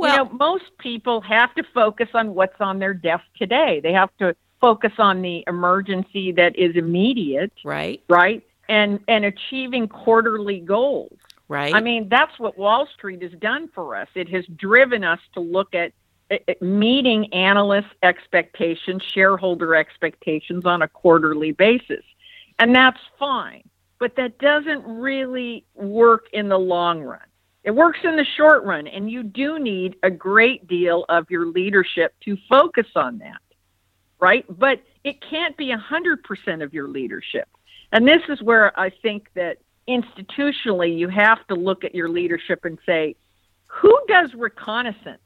Well, 0.00 0.24
you 0.24 0.24
know, 0.24 0.38
most 0.38 0.64
people 0.78 1.20
have 1.20 1.54
to 1.56 1.62
focus 1.74 2.08
on 2.14 2.34
what's 2.34 2.58
on 2.60 2.78
their 2.78 2.94
desk 2.94 3.24
today. 3.36 3.80
They 3.82 3.92
have 3.92 4.10
to 4.18 4.34
focus 4.60 4.92
on 4.98 5.20
the 5.20 5.44
emergency 5.46 6.32
that 6.32 6.56
is 6.56 6.74
immediate. 6.74 7.52
Right. 7.64 8.02
Right. 8.08 8.42
And 8.68 9.00
and 9.08 9.26
achieving 9.26 9.88
quarterly 9.88 10.60
goals. 10.60 11.18
Right. 11.48 11.74
I 11.74 11.80
mean, 11.80 12.08
that's 12.08 12.38
what 12.38 12.56
Wall 12.56 12.88
Street 12.94 13.22
has 13.22 13.32
done 13.40 13.68
for 13.74 13.94
us. 13.94 14.08
It 14.14 14.28
has 14.30 14.46
driven 14.56 15.04
us 15.04 15.18
to 15.34 15.40
look 15.40 15.74
at 15.74 15.92
meeting 16.62 17.32
analyst 17.34 17.88
expectations, 18.02 19.02
shareholder 19.02 19.74
expectations 19.74 20.64
on 20.64 20.80
a 20.80 20.88
quarterly 20.88 21.52
basis. 21.52 22.04
And 22.58 22.74
that's 22.74 23.00
fine. 23.18 23.64
But 23.98 24.16
that 24.16 24.38
doesn't 24.38 24.82
really 24.86 25.66
work 25.74 26.26
in 26.32 26.48
the 26.48 26.58
long 26.58 27.02
run. 27.02 27.20
It 27.62 27.72
works 27.72 27.98
in 28.04 28.16
the 28.16 28.24
short 28.36 28.64
run, 28.64 28.86
and 28.86 29.10
you 29.10 29.22
do 29.22 29.58
need 29.58 29.96
a 30.02 30.10
great 30.10 30.66
deal 30.66 31.04
of 31.08 31.30
your 31.30 31.46
leadership 31.46 32.14
to 32.24 32.36
focus 32.48 32.86
on 32.96 33.18
that, 33.18 33.42
right? 34.18 34.44
But 34.48 34.82
it 35.04 35.20
can't 35.20 35.56
be 35.56 35.72
100% 35.74 36.62
of 36.62 36.72
your 36.72 36.88
leadership. 36.88 37.48
And 37.92 38.06
this 38.06 38.22
is 38.28 38.40
where 38.42 38.78
I 38.78 38.90
think 38.90 39.28
that 39.34 39.58
institutionally 39.88 40.96
you 40.96 41.08
have 41.08 41.46
to 41.48 41.54
look 41.54 41.84
at 41.84 41.94
your 41.94 42.08
leadership 42.08 42.64
and 42.64 42.78
say, 42.86 43.16
who 43.66 43.98
does 44.08 44.32
reconnaissance? 44.34 45.20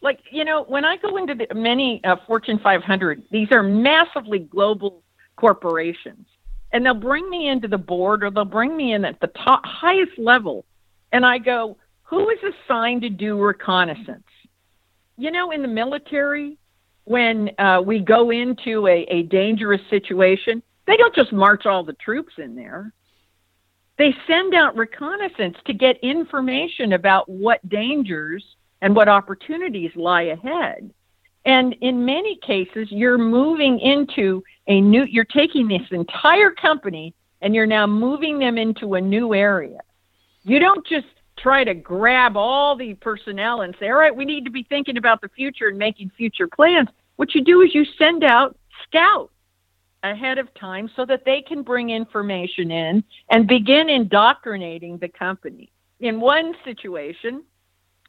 like 0.00 0.20
you 0.30 0.44
know 0.44 0.64
when 0.64 0.84
i 0.84 0.96
go 0.96 1.16
into 1.16 1.34
the 1.34 1.54
many 1.54 2.02
uh, 2.04 2.16
fortune 2.26 2.58
500 2.58 3.22
these 3.30 3.48
are 3.52 3.62
massively 3.62 4.38
global 4.38 5.02
corporations 5.36 6.26
and 6.72 6.84
they'll 6.84 6.94
bring 6.94 7.28
me 7.28 7.48
into 7.48 7.68
the 7.68 7.78
board 7.78 8.22
or 8.22 8.30
they'll 8.30 8.44
bring 8.44 8.76
me 8.76 8.92
in 8.92 9.04
at 9.04 9.20
the 9.20 9.26
top 9.28 9.64
highest 9.64 10.18
level 10.18 10.64
and 11.12 11.24
i 11.24 11.38
go 11.38 11.76
who 12.02 12.28
is 12.30 12.38
assigned 12.42 13.02
to 13.02 13.10
do 13.10 13.38
reconnaissance 13.38 14.24
you 15.16 15.30
know 15.30 15.50
in 15.50 15.62
the 15.62 15.68
military 15.68 16.56
when 17.04 17.50
uh, 17.58 17.80
we 17.84 17.98
go 17.98 18.30
into 18.30 18.86
a, 18.86 19.02
a 19.08 19.22
dangerous 19.24 19.80
situation 19.90 20.62
they 20.86 20.96
don't 20.96 21.14
just 21.14 21.32
march 21.32 21.66
all 21.66 21.84
the 21.84 21.94
troops 21.94 22.34
in 22.38 22.54
there 22.54 22.92
they 24.00 24.14
send 24.26 24.54
out 24.54 24.78
reconnaissance 24.78 25.58
to 25.66 25.74
get 25.74 25.98
information 26.02 26.94
about 26.94 27.28
what 27.28 27.68
dangers 27.68 28.42
and 28.80 28.96
what 28.96 29.10
opportunities 29.10 29.90
lie 29.94 30.22
ahead. 30.22 30.90
And 31.44 31.74
in 31.82 32.06
many 32.06 32.36
cases, 32.36 32.88
you're 32.90 33.18
moving 33.18 33.78
into 33.78 34.42
a 34.68 34.80
new, 34.80 35.04
you're 35.04 35.26
taking 35.26 35.68
this 35.68 35.82
entire 35.90 36.50
company 36.50 37.14
and 37.42 37.54
you're 37.54 37.66
now 37.66 37.86
moving 37.86 38.38
them 38.38 38.56
into 38.56 38.94
a 38.94 39.00
new 39.02 39.34
area. 39.34 39.80
You 40.42 40.58
don't 40.58 40.86
just 40.86 41.06
try 41.38 41.64
to 41.64 41.74
grab 41.74 42.36
all 42.36 42.76
the 42.76 42.94
personnel 42.94 43.62
and 43.62 43.74
say, 43.78 43.88
all 43.88 43.98
right, 43.98 44.14
we 44.14 44.24
need 44.24 44.44
to 44.44 44.50
be 44.50 44.62
thinking 44.64 44.96
about 44.96 45.20
the 45.20 45.28
future 45.28 45.68
and 45.68 45.78
making 45.78 46.10
future 46.16 46.46
plans. 46.46 46.88
What 47.16 47.34
you 47.34 47.42
do 47.42 47.62
is 47.62 47.74
you 47.74 47.84
send 47.98 48.24
out 48.24 48.56
scouts 48.86 49.32
ahead 50.02 50.38
of 50.38 50.52
time 50.54 50.90
so 50.96 51.04
that 51.06 51.24
they 51.24 51.42
can 51.42 51.62
bring 51.62 51.90
information 51.90 52.70
in 52.70 53.04
and 53.30 53.46
begin 53.46 53.88
indoctrinating 53.88 54.98
the 54.98 55.08
company. 55.08 55.70
In 56.00 56.20
one 56.20 56.54
situation, 56.64 57.44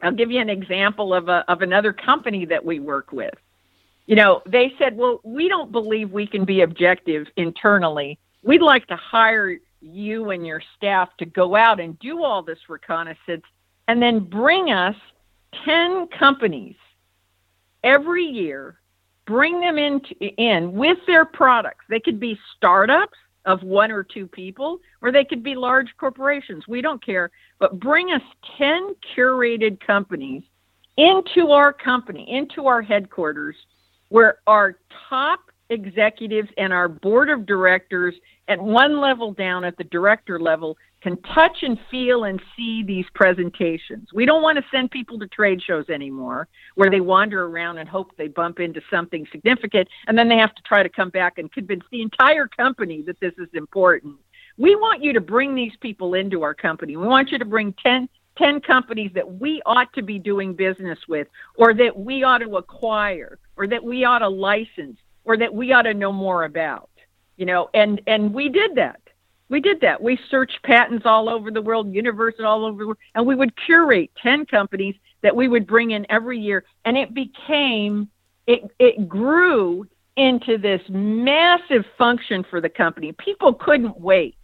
I'll 0.02 0.14
give 0.14 0.32
you 0.32 0.40
an 0.40 0.50
example 0.50 1.14
of 1.14 1.28
a, 1.28 1.44
of 1.50 1.62
another 1.62 1.94
company 1.94 2.46
that 2.46 2.64
we 2.64 2.80
work 2.80 3.12
with. 3.12 3.34
You 4.08 4.16
know, 4.16 4.42
they 4.46 4.74
said, 4.80 4.98
"Well, 4.98 5.20
we 5.24 5.48
don't 5.48 5.72
believe 5.72 6.12
we 6.12 6.26
can 6.26 6.44
be 6.44 6.62
objective 6.62 7.28
internally. 7.38 8.18
We'd 8.44 8.62
like 8.62 8.88
to 8.88 8.96
hire 8.96 9.58
you 9.82 10.30
and 10.30 10.46
your 10.46 10.62
staff 10.78 11.10
to 11.18 11.26
go 11.26 11.56
out 11.56 11.80
and 11.80 11.98
do 12.00 12.24
all 12.24 12.44
this 12.44 12.60
reconnaissance 12.70 13.44
and 13.88 14.02
then 14.02 14.20
bring 14.20 14.72
us 14.72 14.96
10 15.66 16.08
companies 16.18 16.76
every 17.84 18.24
year, 18.24 18.80
bring 19.26 19.60
them 19.60 19.78
in, 19.78 20.00
in 20.38 20.72
with 20.74 20.98
their 21.08 21.26
products. 21.26 21.86
They 21.90 22.00
could 22.00 22.20
be 22.20 22.38
startups 22.56 23.18
of 23.46 23.64
one 23.64 23.92
or 23.92 24.04
two 24.04 24.28
people, 24.28 24.80
or 25.02 25.12
they 25.12 25.26
could 25.26 25.44
be 25.44 25.56
large 25.56 25.90
corporations. 25.98 26.68
We 26.68 26.82
don't 26.82 27.04
care. 27.04 27.32
But 27.60 27.80
bring 27.80 28.12
us 28.12 28.22
10 28.58 28.96
curated 29.16 29.80
companies 29.86 30.44
into 30.98 31.52
our 31.52 31.74
company, 31.74 32.30
into 32.30 32.68
our 32.68 32.82
headquarters, 32.82 33.56
where 34.10 34.38
our 34.46 34.78
top 35.10 35.40
executives 35.72 36.50
and 36.58 36.72
our 36.72 36.88
board 36.88 37.30
of 37.30 37.46
directors 37.46 38.14
at 38.48 38.62
one 38.62 39.00
level 39.00 39.34
down 39.34 39.64
at 39.64 39.78
the 39.78 39.84
director 39.86 40.40
level 40.40 40.78
can 41.02 41.20
touch 41.34 41.64
and 41.64 41.80
feel 41.90 42.26
and 42.26 42.40
see 42.56 42.84
these 42.84 43.06
presentations. 43.16 44.10
We 44.14 44.26
don't 44.26 44.44
want 44.44 44.58
to 44.58 44.66
send 44.72 44.92
people 44.92 45.18
to 45.20 45.28
trade 45.28 45.62
shows 45.66 45.90
anymore 45.90 46.48
where 46.76 46.92
they 46.92 47.00
wander 47.00 47.46
around 47.46 47.80
and 47.80 47.90
hope 47.90 48.16
they 48.18 48.28
bump 48.28 48.60
into 48.60 48.82
something 48.92 49.26
significant 49.32 49.88
and 50.08 50.18
then 50.18 50.30
they 50.30 50.38
have 50.38 50.54
to 50.54 50.62
try 50.64 50.84
to 50.84 50.90
come 50.90 51.10
back 51.10 51.38
and 51.38 51.52
convince 51.52 51.84
the 51.92 52.02
entire 52.02 52.48
company 52.48 53.02
that 53.08 53.20
this 53.20 53.34
is 53.40 53.50
important. 53.54 54.16
We 54.58 54.76
want 54.76 55.04
you 55.04 55.14
to 55.14 55.22
bring 55.22 55.56
these 55.56 55.76
people 55.82 56.14
into 56.14 56.44
our 56.44 56.54
company. 56.54 56.98
We 56.98 57.08
want 57.08 57.32
you 57.32 57.40
to 57.40 57.46
bring 57.46 57.74
10, 57.82 58.08
10 58.38 58.62
companies 58.62 59.12
that 59.16 59.40
we 59.40 59.62
ought 59.66 59.92
to 59.94 60.04
be 60.04 60.20
doing 60.20 60.54
business 60.54 61.00
with, 61.08 61.28
or 61.56 61.74
that 61.74 61.98
we 61.98 62.24
ought 62.24 62.40
to 62.40 62.58
acquire, 62.58 63.40
or 63.58 63.68
that 63.68 63.84
we 63.84 64.04
ought 64.04 64.20
to 64.20 64.30
license, 64.30 64.98
or 65.26 65.38
that 65.38 65.54
we 65.54 65.72
ought 65.72 65.84
to 65.84 65.94
know 65.94 66.12
more 66.12 66.44
about. 66.44 66.90
You 67.38 67.46
know, 67.46 67.70
and 67.74 68.02
and 68.08 68.34
we 68.34 68.50
did 68.50 68.76
that. 68.76 69.02
We 69.52 69.60
did 69.60 69.82
that. 69.82 70.02
We 70.02 70.18
searched 70.30 70.64
patents 70.64 71.06
all 71.06 71.28
over 71.28 71.52
the 71.52 71.62
world, 71.62 71.94
universities 71.94 72.46
all 72.46 72.66
over 72.66 72.86
world, 72.86 72.98
and 73.16 73.28
we 73.28 73.36
would 73.36 73.54
curate 73.66 74.10
10 74.24 74.46
companies 74.46 74.96
that 75.24 75.36
we 75.36 75.50
would 75.50 75.68
bring 75.68 75.92
in 75.92 76.10
every 76.10 76.40
year. 76.40 76.64
And 76.86 76.98
it 76.98 77.14
became, 77.14 78.10
it, 78.48 78.62
it 78.80 79.10
grew 79.10 79.86
into 80.16 80.58
this 80.58 80.82
massive 80.88 81.84
function 81.98 82.46
for 82.50 82.62
the 82.62 82.70
company. 82.70 83.12
People 83.12 83.54
couldn't 83.54 84.00
wait, 84.00 84.38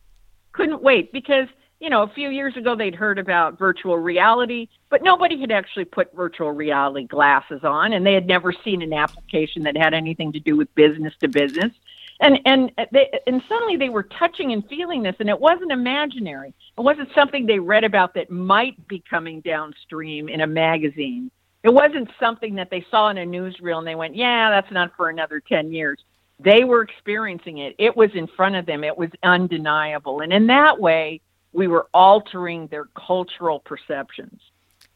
couldn't 0.51 0.81
wait 0.81 1.13
because 1.13 1.47
you 1.79 1.89
know, 1.89 2.03
a 2.03 2.07
few 2.07 2.29
years 2.29 2.57
ago 2.57 2.75
they'd 2.75 2.95
heard 2.95 3.19
about 3.19 3.57
virtual 3.59 3.97
reality, 3.97 4.67
but 4.89 5.03
nobody 5.03 5.39
had 5.39 5.51
actually 5.51 5.85
put 5.85 6.13
virtual 6.15 6.51
reality 6.51 7.05
glasses 7.05 7.63
on 7.63 7.93
and 7.93 8.05
they 8.05 8.13
had 8.13 8.27
never 8.27 8.51
seen 8.51 8.81
an 8.81 8.93
application 8.93 9.63
that 9.63 9.77
had 9.77 9.93
anything 9.93 10.31
to 10.31 10.39
do 10.39 10.55
with 10.55 10.73
business 10.75 11.13
to 11.19 11.27
business. 11.27 11.71
And 12.19 12.39
and 12.45 12.71
they 12.91 13.11
and 13.27 13.43
suddenly 13.47 13.77
they 13.77 13.89
were 13.89 14.03
touching 14.03 14.51
and 14.51 14.67
feeling 14.67 15.03
this 15.03 15.15
and 15.19 15.29
it 15.29 15.39
wasn't 15.39 15.71
imaginary. 15.71 16.53
It 16.77 16.81
wasn't 16.81 17.09
something 17.13 17.45
they 17.45 17.59
read 17.59 17.83
about 17.83 18.15
that 18.15 18.31
might 18.31 18.87
be 18.87 19.03
coming 19.07 19.41
downstream 19.41 20.29
in 20.29 20.41
a 20.41 20.47
magazine. 20.47 21.29
It 21.63 21.73
wasn't 21.73 22.09
something 22.19 22.55
that 22.55 22.71
they 22.71 22.85
saw 22.89 23.09
in 23.09 23.19
a 23.19 23.25
newsreel 23.25 23.77
and 23.77 23.85
they 23.85 23.95
went, 23.95 24.15
"Yeah, 24.15 24.49
that's 24.49 24.71
not 24.71 24.95
for 24.95 25.09
another 25.09 25.39
10 25.39 25.71
years." 25.71 26.03
They 26.39 26.63
were 26.63 26.81
experiencing 26.81 27.59
it. 27.59 27.75
It 27.77 27.95
was 27.95 28.09
in 28.15 28.27
front 28.27 28.55
of 28.55 28.65
them. 28.65 28.83
It 28.83 28.97
was 28.97 29.09
undeniable. 29.21 30.21
And 30.21 30.31
in 30.31 30.47
that 30.47 30.79
way, 30.79 31.21
we 31.57 31.67
were 31.67 31.87
altering 31.91 32.67
their 32.67 32.85
cultural 32.95 33.59
perceptions. 33.59 34.39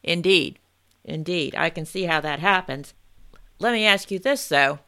Indeed. 0.04 0.60
Indeed. 1.04 1.56
I 1.56 1.70
can 1.70 1.84
see 1.84 2.04
how 2.04 2.20
that 2.20 2.38
happens. 2.38 2.94
Let 3.58 3.72
me 3.72 3.84
ask 3.84 4.12
you 4.12 4.20
this, 4.20 4.48
though. 4.48 4.78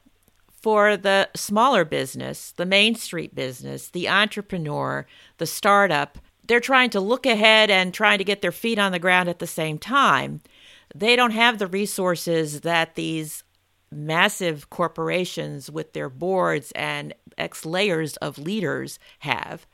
For 0.62 0.96
the 0.96 1.28
smaller 1.34 1.84
business, 1.84 2.52
the 2.52 2.64
Main 2.64 2.94
Street 2.94 3.34
business, 3.34 3.88
the 3.88 4.08
entrepreneur, 4.08 5.04
the 5.38 5.46
startup, 5.46 6.18
they're 6.46 6.60
trying 6.60 6.90
to 6.90 7.00
look 7.00 7.26
ahead 7.26 7.70
and 7.70 7.92
trying 7.92 8.18
to 8.18 8.24
get 8.24 8.40
their 8.40 8.52
feet 8.52 8.78
on 8.78 8.92
the 8.92 9.00
ground 9.00 9.28
at 9.28 9.40
the 9.40 9.46
same 9.46 9.76
time. 9.76 10.42
They 10.94 11.16
don't 11.16 11.32
have 11.32 11.58
the 11.58 11.66
resources 11.66 12.60
that 12.60 12.94
these 12.94 13.42
massive 13.90 14.70
corporations 14.70 15.72
with 15.72 15.92
their 15.92 16.08
boards 16.08 16.70
and 16.76 17.14
X 17.36 17.66
layers 17.66 18.16
of 18.18 18.38
leaders 18.38 19.00
have 19.18 19.66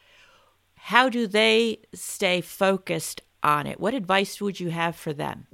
how 0.91 1.09
do 1.09 1.29
they 1.29 1.79
stay 1.95 2.41
focused 2.41 3.21
on 3.45 3.65
it? 3.69 3.79
What 3.79 3.95
advice 3.95 4.41
would 4.41 4.59
you 4.59 4.71
have 4.71 4.97
for 4.97 5.13
them? 5.13 5.47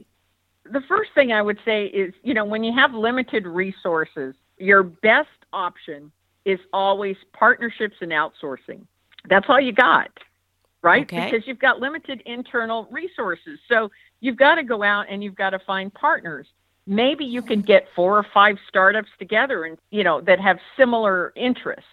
The 0.64 0.80
first 0.88 1.10
thing 1.14 1.30
I 1.30 1.42
would 1.42 1.58
say 1.62 1.84
is, 1.88 2.14
you 2.22 2.32
know, 2.32 2.46
when 2.46 2.64
you 2.64 2.72
have 2.72 2.94
limited 2.94 3.46
resources, 3.46 4.34
your 4.56 4.82
best 4.82 5.28
option 5.52 6.10
is 6.46 6.58
always 6.72 7.16
partnerships 7.34 7.96
and 8.00 8.12
outsourcing. 8.12 8.86
That's 9.28 9.44
all 9.50 9.60
you 9.60 9.72
got, 9.72 10.08
right? 10.82 11.02
Okay. 11.02 11.30
Because 11.30 11.46
you've 11.46 11.58
got 11.58 11.80
limited 11.80 12.22
internal 12.24 12.88
resources. 12.90 13.58
So 13.68 13.90
you've 14.20 14.38
got 14.38 14.54
to 14.54 14.62
go 14.62 14.82
out 14.82 15.04
and 15.10 15.22
you've 15.22 15.36
got 15.36 15.50
to 15.50 15.58
find 15.58 15.92
partners. 15.92 16.46
Maybe 16.86 17.26
you 17.26 17.42
can 17.42 17.60
get 17.60 17.88
four 17.94 18.16
or 18.16 18.26
five 18.32 18.56
startups 18.70 19.10
together 19.18 19.64
and, 19.64 19.76
you 19.90 20.02
know, 20.02 20.22
that 20.22 20.40
have 20.40 20.56
similar 20.78 21.34
interests 21.36 21.90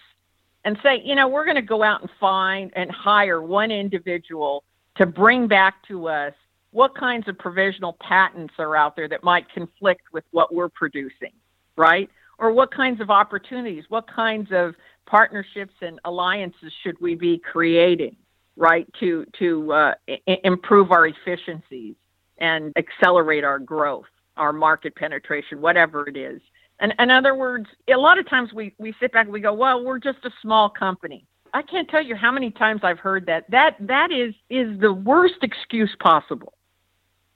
and 0.64 0.78
say, 0.82 1.00
you 1.04 1.14
know, 1.14 1.28
we're 1.28 1.44
going 1.44 1.56
to 1.56 1.62
go 1.62 1.82
out 1.82 2.00
and 2.00 2.10
find 2.18 2.72
and 2.74 2.90
hire 2.90 3.42
one 3.42 3.70
individual 3.70 4.64
to 4.96 5.06
bring 5.06 5.46
back 5.46 5.86
to 5.88 6.08
us 6.08 6.32
what 6.70 6.96
kinds 6.96 7.28
of 7.28 7.38
provisional 7.38 7.96
patents 8.00 8.54
are 8.58 8.74
out 8.76 8.96
there 8.96 9.08
that 9.08 9.22
might 9.22 9.48
conflict 9.52 10.02
with 10.12 10.24
what 10.32 10.52
we're 10.52 10.68
producing, 10.68 11.32
right? 11.76 12.10
Or 12.38 12.52
what 12.52 12.74
kinds 12.74 13.00
of 13.00 13.10
opportunities, 13.10 13.84
what 13.88 14.06
kinds 14.08 14.48
of 14.50 14.74
partnerships 15.06 15.74
and 15.82 16.00
alliances 16.04 16.72
should 16.82 17.00
we 17.00 17.14
be 17.14 17.38
creating, 17.38 18.16
right, 18.56 18.88
to 18.98 19.24
to 19.38 19.72
uh, 19.72 19.94
I- 20.08 20.40
improve 20.42 20.90
our 20.90 21.06
efficiencies 21.06 21.94
and 22.38 22.72
accelerate 22.76 23.44
our 23.44 23.60
growth, 23.60 24.06
our 24.36 24.52
market 24.52 24.96
penetration, 24.96 25.60
whatever 25.60 26.08
it 26.08 26.16
is. 26.16 26.40
And 26.80 26.94
in 26.98 27.10
other 27.10 27.34
words, 27.34 27.66
a 27.92 27.96
lot 27.96 28.18
of 28.18 28.28
times 28.28 28.52
we, 28.52 28.74
we 28.78 28.94
sit 29.00 29.12
back 29.12 29.26
and 29.26 29.32
we 29.32 29.40
go, 29.40 29.52
well, 29.52 29.84
we're 29.84 29.98
just 29.98 30.18
a 30.24 30.30
small 30.42 30.68
company. 30.68 31.24
I 31.52 31.62
can't 31.62 31.88
tell 31.88 32.02
you 32.02 32.16
how 32.16 32.32
many 32.32 32.50
times 32.50 32.80
I've 32.82 32.98
heard 32.98 33.26
that. 33.26 33.48
That 33.48 33.76
that 33.80 34.10
is 34.10 34.34
is 34.50 34.78
the 34.80 34.92
worst 34.92 35.36
excuse 35.42 35.94
possible. 36.00 36.52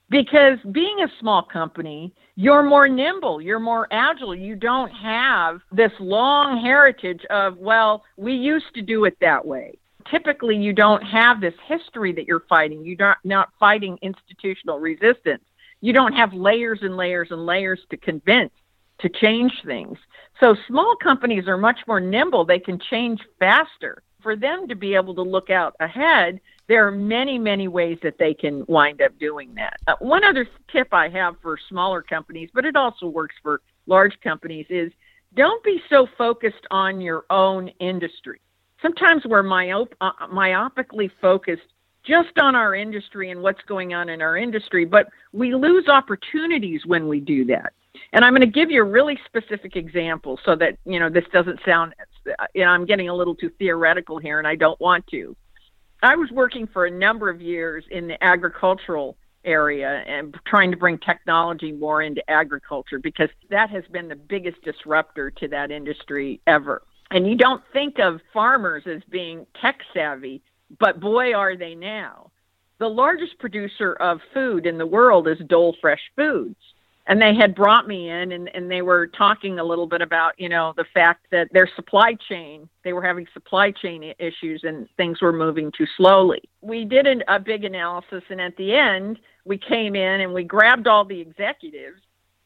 Because 0.09 0.57
being 0.71 0.99
a 1.01 1.07
small 1.19 1.43
company, 1.43 2.13
you're 2.35 2.63
more 2.63 2.89
nimble, 2.89 3.39
you're 3.41 3.59
more 3.59 3.87
agile. 3.91 4.35
You 4.35 4.55
don't 4.55 4.89
have 4.89 5.61
this 5.71 5.91
long 5.99 6.59
heritage 6.61 7.23
of, 7.29 7.57
well, 7.57 8.03
we 8.17 8.33
used 8.33 8.73
to 8.73 8.81
do 8.81 9.05
it 9.05 9.15
that 9.21 9.45
way. 9.45 9.77
Typically, 10.09 10.57
you 10.57 10.73
don't 10.73 11.03
have 11.03 11.39
this 11.39 11.53
history 11.67 12.11
that 12.13 12.25
you're 12.25 12.43
fighting. 12.49 12.83
You're 12.83 12.97
not, 12.97 13.17
not 13.23 13.49
fighting 13.59 13.99
institutional 14.01 14.79
resistance. 14.79 15.43
You 15.81 15.93
don't 15.93 16.13
have 16.13 16.33
layers 16.33 16.79
and 16.81 16.97
layers 16.97 17.27
and 17.29 17.45
layers 17.45 17.79
to 17.91 17.97
convince 17.97 18.51
to 18.99 19.09
change 19.09 19.53
things. 19.65 19.97
So 20.39 20.55
small 20.67 20.95
companies 20.95 21.47
are 21.47 21.57
much 21.57 21.79
more 21.87 21.99
nimble. 21.99 22.45
They 22.45 22.59
can 22.59 22.79
change 22.79 23.19
faster. 23.39 24.03
For 24.21 24.35
them 24.35 24.67
to 24.67 24.75
be 24.75 24.95
able 24.95 25.15
to 25.15 25.21
look 25.21 25.49
out 25.49 25.75
ahead, 25.79 26.41
there 26.67 26.85
are 26.85 26.91
many, 26.91 27.39
many 27.39 27.67
ways 27.69 27.97
that 28.03 28.17
they 28.17 28.33
can 28.33 28.65
wind 28.67 29.01
up 29.01 29.17
doing 29.17 29.55
that. 29.55 29.77
Uh, 29.87 29.95
one 29.99 30.23
other 30.25 30.45
tip 30.71 30.93
I 30.93 31.07
have 31.09 31.35
for 31.41 31.57
smaller 31.69 32.01
companies, 32.01 32.49
but 32.53 32.65
it 32.65 32.75
also 32.75 33.07
works 33.07 33.35
for 33.41 33.61
large 33.87 34.19
companies, 34.21 34.65
is 34.69 34.91
don't 35.35 35.63
be 35.63 35.81
so 35.89 36.07
focused 36.17 36.67
on 36.69 36.99
your 36.99 37.25
own 37.29 37.69
industry. 37.79 38.41
Sometimes 38.81 39.23
we're 39.25 39.43
myop- 39.43 39.93
uh, 40.01 40.11
myopically 40.31 41.09
focused 41.21 41.73
just 42.03 42.37
on 42.41 42.55
our 42.55 42.75
industry 42.75 43.31
and 43.31 43.41
what's 43.41 43.61
going 43.67 43.93
on 43.93 44.09
in 44.09 44.21
our 44.21 44.37
industry, 44.37 44.85
but 44.85 45.07
we 45.31 45.53
lose 45.53 45.87
opportunities 45.87 46.85
when 46.85 47.07
we 47.07 47.19
do 47.19 47.45
that. 47.45 47.73
And 48.13 48.25
I'm 48.25 48.33
going 48.33 48.41
to 48.41 48.47
give 48.47 48.71
you 48.71 48.81
a 48.81 48.85
really 48.85 49.19
specific 49.25 49.75
example 49.75 50.39
so 50.45 50.55
that, 50.55 50.77
you 50.85 50.99
know, 50.99 51.09
this 51.09 51.25
doesn't 51.31 51.59
sound, 51.65 51.93
you 52.53 52.63
know, 52.63 52.69
I'm 52.69 52.85
getting 52.85 53.09
a 53.09 53.13
little 53.13 53.35
too 53.35 53.51
theoretical 53.59 54.17
here 54.17 54.39
and 54.39 54.47
I 54.47 54.55
don't 54.55 54.79
want 54.79 55.05
to. 55.07 55.35
I 56.01 56.15
was 56.15 56.31
working 56.31 56.67
for 56.67 56.85
a 56.85 56.91
number 56.91 57.29
of 57.29 57.41
years 57.41 57.83
in 57.91 58.07
the 58.07 58.21
agricultural 58.23 59.17
area 59.45 60.03
and 60.07 60.35
trying 60.45 60.71
to 60.71 60.77
bring 60.77 60.97
technology 60.97 61.71
more 61.71 62.01
into 62.01 62.21
agriculture 62.29 62.99
because 62.99 63.29
that 63.49 63.69
has 63.69 63.83
been 63.91 64.07
the 64.07 64.15
biggest 64.15 64.61
disruptor 64.63 65.31
to 65.31 65.47
that 65.49 65.71
industry 65.71 66.41
ever. 66.47 66.83
And 67.11 67.27
you 67.27 67.35
don't 67.35 67.63
think 67.73 67.99
of 67.99 68.21
farmers 68.33 68.83
as 68.85 69.01
being 69.09 69.45
tech 69.61 69.79
savvy, 69.93 70.41
but 70.79 70.99
boy, 70.99 71.33
are 71.33 71.55
they 71.55 71.75
now. 71.75 72.31
The 72.79 72.87
largest 72.87 73.37
producer 73.39 73.93
of 73.93 74.19
food 74.33 74.65
in 74.65 74.77
the 74.77 74.85
world 74.85 75.27
is 75.27 75.37
Dole 75.47 75.75
Fresh 75.81 76.01
Foods 76.15 76.55
and 77.09 77.19
they 77.19 77.33
had 77.33 77.55
brought 77.55 77.87
me 77.87 78.09
in 78.09 78.31
and, 78.31 78.55
and 78.55 78.69
they 78.69 78.83
were 78.83 79.07
talking 79.07 79.57
a 79.57 79.63
little 79.63 79.87
bit 79.87 80.01
about 80.01 80.39
you 80.39 80.47
know 80.47 80.73
the 80.77 80.85
fact 80.93 81.25
that 81.31 81.51
their 81.51 81.67
supply 81.75 82.15
chain 82.29 82.69
they 82.83 82.93
were 82.93 83.01
having 83.01 83.27
supply 83.33 83.71
chain 83.71 84.13
issues 84.19 84.61
and 84.63 84.87
things 84.95 85.21
were 85.21 85.33
moving 85.33 85.71
too 85.77 85.87
slowly. 85.97 86.41
We 86.61 86.85
did 86.85 87.07
an, 87.07 87.23
a 87.27 87.39
big 87.39 87.65
analysis 87.65 88.23
and 88.29 88.39
at 88.39 88.55
the 88.55 88.73
end 88.73 89.19
we 89.43 89.57
came 89.57 89.95
in 89.95 90.21
and 90.21 90.33
we 90.33 90.43
grabbed 90.43 90.87
all 90.87 91.03
the 91.03 91.19
executives 91.19 91.99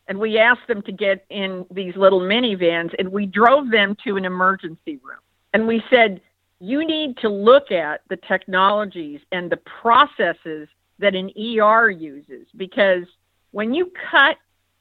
and 0.07 0.17
we 0.17 0.39
asked 0.39 0.67
them 0.67 0.81
to 0.83 0.91
get 0.91 1.25
in 1.29 1.65
these 1.69 1.95
little 1.95 2.21
minivans 2.21 2.93
and 2.97 3.09
we 3.09 3.25
drove 3.25 3.69
them 3.69 3.95
to 4.05 4.17
an 4.17 4.25
emergency 4.25 4.99
room. 5.03 5.19
And 5.53 5.67
we 5.67 5.83
said 5.89 6.21
you 6.59 6.85
need 6.85 7.17
to 7.17 7.27
look 7.27 7.71
at 7.71 8.01
the 8.09 8.15
technologies 8.15 9.19
and 9.33 9.51
the 9.51 9.57
processes 9.57 10.69
that 10.99 11.15
an 11.15 11.29
ER 11.37 11.89
uses 11.89 12.47
because 12.55 13.03
when 13.51 13.73
you 13.73 13.91
cut 14.09 14.37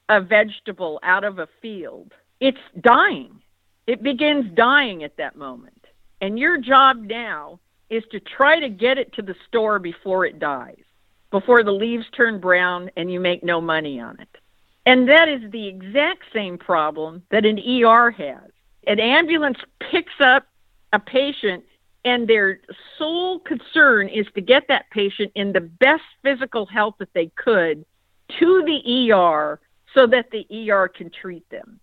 a 0.09 0.21
vegetable 0.21 1.01
out 1.03 1.25
of 1.25 1.39
a 1.39 1.49
field, 1.61 2.13
it's 2.41 2.59
dying. 2.81 3.41
It 3.87 4.03
begins 4.03 4.55
dying 4.55 5.05
at 5.05 5.17
that 5.17 5.37
moment. 5.37 5.87
And 6.21 6.39
your 6.39 6.59
job 6.59 7.03
now 7.03 7.59
is 7.91 8.05
to 8.11 8.21
try 8.21 8.61
to 8.61 8.69
get 8.69 8.99
it 8.99 9.13
to 9.15 9.23
the 9.23 9.35
store 9.49 9.79
before 9.79 10.25
it 10.25 10.39
dies, 10.39 10.83
before 11.31 11.63
the 11.63 11.73
leaves 11.73 12.07
turn 12.17 12.41
brown 12.41 12.91
and 12.97 13.13
you 13.13 13.21
make 13.21 13.43
no 13.43 13.61
money 13.61 14.01
on 14.01 14.19
it. 14.21 14.39
And 14.87 15.09
that 15.09 15.29
is 15.29 15.51
the 15.51 15.67
exact 15.69 16.25
same 16.33 16.59
problem 16.59 17.23
that 17.31 17.45
an 17.45 17.59
ER 17.59 18.11
has. 18.11 18.51
An 18.87 18.99
ambulance 18.99 19.59
picks 19.91 20.15
up 20.21 20.47
a 20.93 20.99
patient 20.99 21.65
and 22.05 22.29
their 22.29 22.61
sole 22.99 23.39
concern 23.41 24.09
is 24.09 24.27
to 24.35 24.41
get 24.41 24.67
that 24.69 24.91
patient 24.91 25.31
in 25.35 25.53
the 25.53 25.61
best 25.61 26.03
physical 26.23 26.67
health 26.67 26.97
that 26.99 27.13
they 27.15 27.31
could 27.37 27.85
to 28.41 28.65
the 28.65 29.13
ER 29.13 29.61
so 29.95 30.07
that 30.07 30.31
the 30.31 30.71
ER 30.71 30.89
can 30.89 31.11
treat 31.11 31.49
them. 31.51 31.81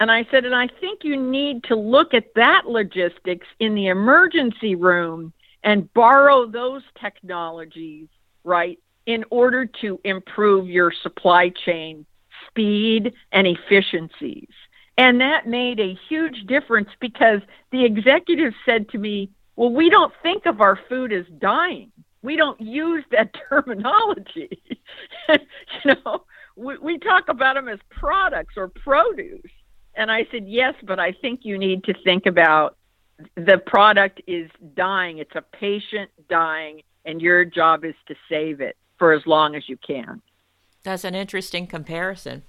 And 0.00 0.10
I 0.10 0.26
said, 0.30 0.46
and 0.46 0.54
I 0.54 0.68
think 0.80 1.04
you 1.04 1.16
need 1.16 1.64
to 1.64 1.76
look 1.76 2.14
at 2.14 2.34
that 2.34 2.66
logistics 2.66 3.46
in 3.58 3.74
the 3.74 3.88
emergency 3.88 4.74
room 4.74 5.32
and 5.62 5.92
borrow 5.92 6.46
those 6.46 6.82
technologies, 6.98 8.08
right, 8.42 8.78
in 9.04 9.24
order 9.30 9.66
to 9.82 10.00
improve 10.04 10.68
your 10.68 10.92
supply 11.02 11.50
chain 11.50 12.06
speed 12.46 13.12
and 13.32 13.46
efficiencies. 13.46 14.48
And 14.96 15.20
that 15.20 15.46
made 15.46 15.80
a 15.80 15.98
huge 16.08 16.46
difference 16.46 16.88
because 17.00 17.40
the 17.70 17.84
executive 17.84 18.54
said 18.66 18.88
to 18.90 18.98
me, 18.98 19.30
Well, 19.56 19.72
we 19.72 19.90
don't 19.90 20.12
think 20.22 20.46
of 20.46 20.60
our 20.60 20.78
food 20.88 21.12
as 21.12 21.26
dying. 21.38 21.92
We 22.22 22.36
don't 22.36 22.60
use 22.60 23.04
that 23.10 23.34
terminology. 23.48 24.62
you 25.28 25.94
know, 26.04 26.24
we, 26.60 26.76
we 26.78 26.98
talk 26.98 27.28
about 27.28 27.54
them 27.54 27.68
as 27.68 27.78
products 27.90 28.54
or 28.56 28.68
produce. 28.68 29.50
And 29.94 30.10
I 30.10 30.26
said, 30.30 30.46
Yes, 30.46 30.74
but 30.84 31.00
I 31.00 31.12
think 31.12 31.40
you 31.42 31.58
need 31.58 31.84
to 31.84 31.94
think 32.04 32.26
about 32.26 32.76
the 33.34 33.58
product 33.66 34.20
is 34.26 34.50
dying. 34.76 35.18
It's 35.18 35.34
a 35.34 35.42
patient 35.42 36.10
dying, 36.28 36.82
and 37.04 37.20
your 37.20 37.44
job 37.44 37.84
is 37.84 37.94
to 38.08 38.14
save 38.28 38.60
it 38.60 38.76
for 38.98 39.12
as 39.12 39.26
long 39.26 39.54
as 39.54 39.68
you 39.68 39.76
can. 39.86 40.22
That's 40.84 41.04
an 41.04 41.14
interesting 41.14 41.66
comparison. 41.66 42.44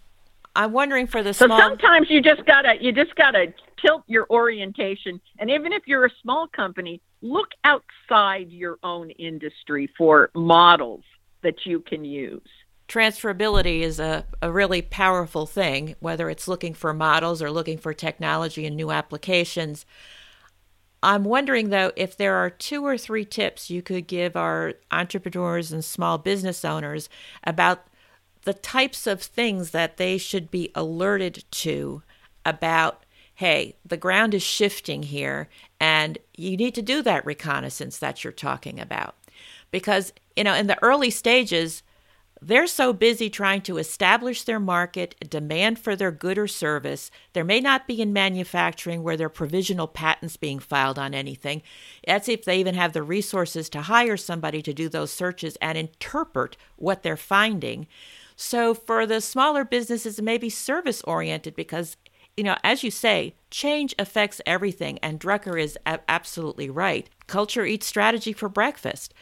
I'm 0.56 0.74
wondering 0.74 1.08
for 1.08 1.24
the 1.24 1.34
so 1.34 1.46
small. 1.46 1.60
sometimes 1.60 2.10
you 2.10 2.22
just 2.22 2.46
gotta 2.46 2.76
you 2.80 2.92
just 2.92 3.16
gotta 3.16 3.54
tilt 3.84 4.04
your 4.08 4.28
orientation, 4.30 5.20
and 5.40 5.50
even 5.50 5.72
if 5.72 5.84
you're 5.88 6.06
a 6.06 6.12
small 6.22 6.48
company, 6.48 7.02
look 7.22 7.50
outside 7.64 8.50
your 8.50 8.78
own 8.84 9.10
industry 9.12 9.90
for 9.98 10.30
models 10.36 11.04
that 11.42 11.66
you 11.66 11.80
can 11.80 12.04
use. 12.04 12.42
Transferability 12.92 13.80
is 13.80 14.02
a, 14.02 14.26
a 14.42 14.52
really 14.52 14.82
powerful 14.82 15.46
thing, 15.46 15.96
whether 16.02 16.30
it's 16.30 16.50
looking 16.50 16.74
for 16.74 16.94
models 16.94 17.42
or 17.42 17.50
looking 17.50 17.78
for 17.78 17.94
technology 17.94 18.66
and 18.66 18.76
new 18.76 18.92
applications. 18.92 19.86
I'm 21.02 21.24
wondering 21.24 21.70
though 21.70 21.94
if 21.96 22.18
there 22.18 22.36
are 22.36 22.50
two 22.50 22.86
or 22.86 22.98
three 22.98 23.24
tips 23.24 23.70
you 23.70 23.82
could 23.82 24.08
give 24.08 24.36
our 24.36 24.74
entrepreneurs 24.92 25.72
and 25.72 25.86
small 25.86 26.18
business 26.18 26.66
owners 26.66 27.08
about 27.46 27.88
the 28.42 28.54
types 28.54 29.08
of 29.08 29.22
things 29.22 29.72
that 29.72 29.96
they 29.96 30.18
should 30.18 30.52
be 30.52 30.70
alerted 30.76 31.46
to 31.52 32.04
about 32.46 33.06
hey, 33.36 33.78
the 33.86 33.96
ground 33.96 34.34
is 34.34 34.44
shifting 34.44 35.04
here, 35.04 35.48
and 35.80 36.18
you 36.36 36.58
need 36.58 36.76
to 36.76 36.82
do 36.82 37.02
that 37.02 37.26
reconnaissance 37.26 37.98
that 37.98 38.24
you're 38.24 38.34
talking 38.34 38.82
about. 38.82 39.16
Because, 39.72 40.12
you 40.36 40.44
know, 40.44 40.54
in 40.54 40.68
the 40.68 40.78
early 40.84 41.10
stages, 41.10 41.82
they're 42.42 42.66
so 42.66 42.92
busy 42.92 43.30
trying 43.30 43.62
to 43.62 43.78
establish 43.78 44.44
their 44.44 44.60
market, 44.60 45.16
demand 45.30 45.78
for 45.78 45.96
their 45.96 46.12
good 46.12 46.40
or 46.40 46.48
service. 46.48 47.12
There 47.34 47.44
may 47.44 47.60
not 47.60 47.86
be 47.86 48.02
in 48.02 48.14
manufacturing 48.14 49.04
where 49.04 49.16
there 49.16 49.28
are 49.28 49.30
provisional 49.30 49.88
patents 49.88 50.38
being 50.38 50.58
filed 50.58 50.98
on 50.98 51.14
anything. 51.14 51.62
That's 52.08 52.28
if 52.28 52.44
they 52.44 52.60
even 52.60 52.74
have 52.74 52.94
the 52.94 53.04
resources 53.04 53.70
to 53.70 53.84
hire 53.84 54.18
somebody 54.18 54.64
to 54.64 54.74
do 54.74 54.90
those 54.90 55.12
searches 55.12 55.56
and 55.62 55.78
interpret 55.78 56.58
what 56.78 57.04
they're 57.04 57.16
finding. 57.16 57.88
So 58.36 58.74
for 58.74 59.06
the 59.06 59.22
smaller 59.22 59.64
businesses, 59.64 60.18
it 60.18 60.24
may 60.24 60.40
be 60.40 60.50
service 60.50 61.04
oriented 61.04 61.56
because, 61.56 61.96
you 62.36 62.44
know, 62.44 62.58
as 62.64 62.84
you 62.84 62.90
say, 62.90 63.36
change 63.52 63.94
affects 64.00 64.42
everything. 64.48 64.98
And 65.04 65.20
Drucker 65.20 65.62
is 65.62 65.78
a- 65.86 66.00
absolutely 66.10 66.72
right. 66.72 67.08
Culture 67.28 67.68
eats 67.68 67.86
strategy 67.86 68.34
for 68.34 68.50
breakfast. 68.50 69.14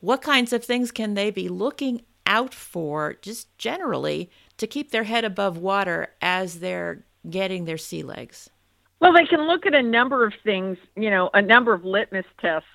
What 0.00 0.22
kinds 0.22 0.54
of 0.54 0.64
things 0.64 0.90
can 0.90 1.12
they 1.12 1.30
be 1.30 1.50
looking 1.50 2.00
out 2.30 2.54
for, 2.54 3.16
just 3.20 3.58
generally, 3.58 4.30
to 4.56 4.66
keep 4.66 4.92
their 4.92 5.04
head 5.04 5.24
above 5.24 5.58
water 5.58 6.08
as 6.22 6.60
they're 6.60 7.04
getting 7.28 7.64
their 7.64 7.76
sea 7.76 8.04
legs? 8.04 8.48
Well, 9.00 9.12
they 9.12 9.26
can 9.26 9.46
look 9.46 9.66
at 9.66 9.74
a 9.74 9.82
number 9.82 10.24
of 10.24 10.32
things, 10.44 10.78
you 10.96 11.10
know, 11.10 11.28
a 11.34 11.42
number 11.42 11.74
of 11.74 11.84
litmus 11.84 12.26
tests 12.40 12.68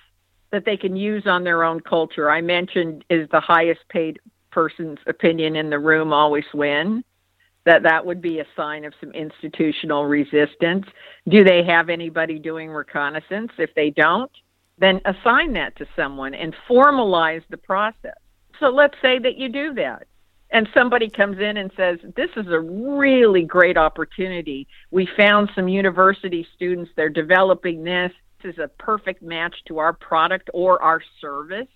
that 0.52 0.66
they 0.66 0.76
can 0.76 0.96
use 0.96 1.26
on 1.26 1.44
their 1.44 1.64
own 1.64 1.80
culture. 1.80 2.30
I 2.30 2.42
mentioned 2.42 3.06
is 3.10 3.30
the 3.32 3.40
highest 3.40 3.82
paid 3.90 4.20
person's 4.52 5.00
opinion 5.08 5.56
in 5.56 5.70
the 5.70 5.80
room 5.80 6.12
always 6.12 6.46
win 6.54 7.04
that 7.66 7.84
that 7.84 8.06
would 8.06 8.22
be 8.22 8.40
a 8.40 8.46
sign 8.56 8.86
of 8.86 8.94
some 9.02 9.12
institutional 9.12 10.06
resistance 10.06 10.86
do 11.28 11.44
they 11.44 11.62
have 11.62 11.90
anybody 11.90 12.40
doing 12.40 12.70
reconnaissance 12.70 13.52
if 13.58 13.70
they 13.76 13.90
don't 13.90 14.32
then 14.78 15.02
assign 15.04 15.52
that 15.52 15.76
to 15.76 15.86
someone 15.94 16.34
and 16.34 16.56
formalize 16.70 17.44
the 17.50 17.58
process 17.58 18.16
so 18.60 18.68
let's 18.68 18.96
say 19.02 19.20
that 19.20 19.38
you 19.38 19.50
do 19.50 19.74
that 19.74 20.08
and 20.52 20.70
somebody 20.74 21.10
comes 21.10 21.40
in 21.40 21.58
and 21.58 21.72
says 21.76 22.00
this 22.16 22.30
is 22.38 22.48
a 22.48 22.60
really 22.60 23.44
great 23.44 23.78
opportunity 23.78 24.68
we 24.92 25.08
found 25.18 25.50
some 25.56 25.68
university 25.68 26.48
students 26.56 26.92
they're 26.96 27.10
developing 27.10 27.84
this 27.84 28.12
this 28.44 28.54
is 28.54 28.60
a 28.60 28.68
perfect 28.68 29.22
match 29.22 29.56
to 29.68 29.80
our 29.80 29.94
product 29.94 30.50
or 30.54 30.82
our 30.82 31.02
service 31.20 31.68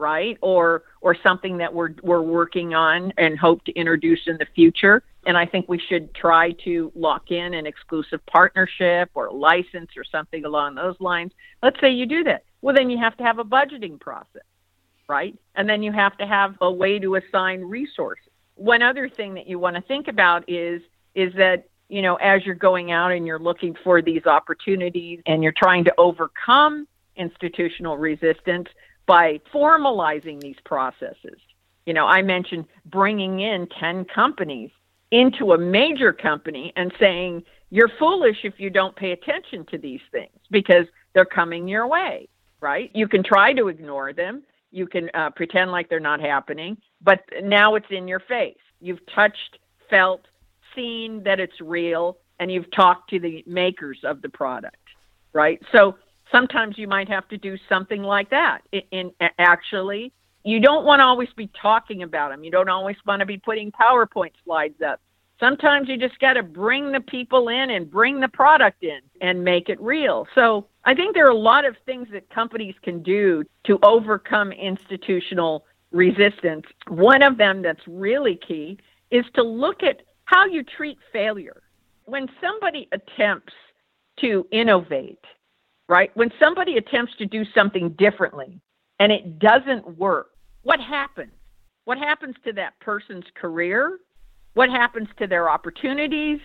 right? 0.00 0.38
Or 0.40 0.82
or 1.02 1.14
something 1.22 1.58
that 1.58 1.72
we're 1.72 1.94
we're 2.02 2.22
working 2.22 2.74
on 2.74 3.12
and 3.18 3.38
hope 3.38 3.64
to 3.64 3.72
introduce 3.72 4.20
in 4.26 4.38
the 4.38 4.46
future. 4.54 5.02
And 5.26 5.36
I 5.36 5.44
think 5.44 5.68
we 5.68 5.78
should 5.78 6.14
try 6.14 6.52
to 6.64 6.90
lock 6.94 7.30
in 7.30 7.52
an 7.54 7.66
exclusive 7.66 8.24
partnership 8.26 9.10
or 9.14 9.30
license 9.30 9.90
or 9.96 10.04
something 10.10 10.44
along 10.44 10.74
those 10.74 10.96
lines. 10.98 11.32
Let's 11.62 11.78
say 11.80 11.90
you 11.90 12.06
do 12.06 12.24
that. 12.24 12.44
Well, 12.62 12.74
then 12.74 12.88
you 12.90 12.98
have 12.98 13.16
to 13.18 13.24
have 13.24 13.38
a 13.38 13.44
budgeting 13.44 14.00
process, 14.00 14.42
right? 15.10 15.36
And 15.56 15.68
then 15.68 15.82
you 15.82 15.90
have 15.90 16.16
to 16.18 16.26
have 16.26 16.54
a 16.60 16.70
way 16.70 17.00
to 17.00 17.16
assign 17.16 17.62
resources. 17.62 18.28
One 18.54 18.80
other 18.80 19.08
thing 19.08 19.34
that 19.34 19.48
you 19.48 19.58
want 19.58 19.74
to 19.74 19.82
think 19.82 20.06
about 20.06 20.48
is 20.48 20.80
is 21.16 21.34
that 21.34 21.68
you 21.88 22.00
know 22.00 22.14
as 22.16 22.46
you're 22.46 22.54
going 22.54 22.92
out 22.92 23.10
and 23.10 23.26
you're 23.26 23.38
looking 23.40 23.74
for 23.82 24.00
these 24.00 24.24
opportunities 24.26 25.20
and 25.26 25.42
you're 25.42 25.52
trying 25.56 25.84
to 25.84 25.94
overcome 25.98 26.86
institutional 27.16 27.98
resistance 27.98 28.68
by 29.06 29.40
formalizing 29.52 30.40
these 30.40 30.60
processes. 30.64 31.38
You 31.84 31.94
know, 31.94 32.06
I 32.06 32.22
mentioned 32.22 32.66
bringing 32.86 33.40
in 33.40 33.66
10 33.80 34.04
companies 34.04 34.70
into 35.10 35.52
a 35.52 35.58
major 35.58 36.12
company 36.12 36.72
and 36.76 36.92
saying, 37.00 37.42
you're 37.70 37.90
foolish 37.98 38.38
if 38.44 38.54
you 38.58 38.70
don't 38.70 38.94
pay 38.94 39.10
attention 39.10 39.64
to 39.66 39.78
these 39.78 40.00
things 40.12 40.38
because 40.50 40.86
they're 41.12 41.24
coming 41.24 41.66
your 41.66 41.86
way, 41.88 42.28
right? 42.60 42.90
You 42.94 43.08
can 43.08 43.24
try 43.24 43.52
to 43.54 43.68
ignore 43.68 44.12
them. 44.12 44.42
You 44.70 44.86
can 44.86 45.10
uh, 45.14 45.30
pretend 45.30 45.72
like 45.72 45.88
they're 45.88 46.00
not 46.00 46.20
happening, 46.20 46.76
but 47.02 47.20
now 47.42 47.74
it's 47.74 47.86
in 47.90 48.06
your 48.06 48.20
face. 48.20 48.58
You've 48.80 49.04
touched, 49.14 49.58
felt, 49.88 50.26
seen 50.74 51.22
that 51.24 51.40
it's 51.40 51.60
real, 51.60 52.18
and 52.38 52.50
you've 52.50 52.70
talked 52.70 53.10
to 53.10 53.18
the 53.18 53.44
makers 53.46 53.98
of 54.04 54.22
the 54.22 54.28
product, 54.28 54.76
right? 55.32 55.60
So 55.72 55.96
sometimes 56.32 56.78
you 56.78 56.88
might 56.88 57.08
have 57.08 57.28
to 57.28 57.36
do 57.36 57.56
something 57.68 58.02
like 58.02 58.30
that. 58.30 58.60
In, 58.72 58.82
in 58.90 59.10
actually, 59.38 60.12
you 60.44 60.60
don't 60.60 60.84
want 60.84 61.00
to 61.00 61.04
always 61.04 61.28
be 61.36 61.50
talking 61.60 62.02
about 62.02 62.30
them. 62.30 62.44
You 62.44 62.50
don't 62.50 62.68
always 62.68 62.96
want 63.06 63.20
to 63.20 63.26
be 63.26 63.36
putting 63.36 63.72
PowerPoint 63.72 64.32
slides 64.44 64.80
up. 64.80 65.00
Sometimes 65.40 65.88
you 65.88 65.96
just 65.96 66.18
got 66.20 66.34
to 66.34 66.42
bring 66.42 66.92
the 66.92 67.00
people 67.00 67.48
in 67.48 67.70
and 67.70 67.90
bring 67.90 68.20
the 68.20 68.28
product 68.28 68.84
in 68.84 69.00
and 69.22 69.42
make 69.42 69.70
it 69.70 69.80
real. 69.80 70.28
So 70.34 70.66
I 70.84 70.94
think 70.94 71.14
there 71.14 71.26
are 71.26 71.30
a 71.30 71.34
lot 71.34 71.64
of 71.64 71.76
things 71.86 72.08
that 72.12 72.28
companies 72.28 72.74
can 72.82 73.02
do 73.02 73.44
to 73.64 73.78
overcome 73.82 74.52
institutional 74.52 75.64
resistance. 75.92 76.66
One 76.88 77.22
of 77.22 77.38
them 77.38 77.62
that's 77.62 77.80
really 77.86 78.36
key 78.36 78.78
is 79.10 79.24
to 79.34 79.42
look 79.42 79.82
at 79.82 80.02
how 80.26 80.44
you 80.44 80.62
treat 80.62 80.98
failure. 81.10 81.62
When 82.04 82.28
somebody 82.40 82.88
attempts 82.92 83.54
to 84.20 84.46
innovate, 84.52 85.24
right? 85.88 86.10
When 86.14 86.30
somebody 86.38 86.76
attempts 86.76 87.16
to 87.16 87.26
do 87.26 87.44
something 87.54 87.90
differently 87.90 88.60
and 88.98 89.10
it 89.10 89.38
doesn't 89.38 89.98
work, 89.98 90.32
what 90.62 90.80
happens? 90.80 91.32
What 91.86 91.96
happens 91.98 92.36
to 92.44 92.52
that 92.52 92.78
person's 92.80 93.24
career? 93.34 93.98
What 94.54 94.70
happens 94.70 95.08
to 95.18 95.26
their 95.26 95.50
opportunities? 95.50 96.40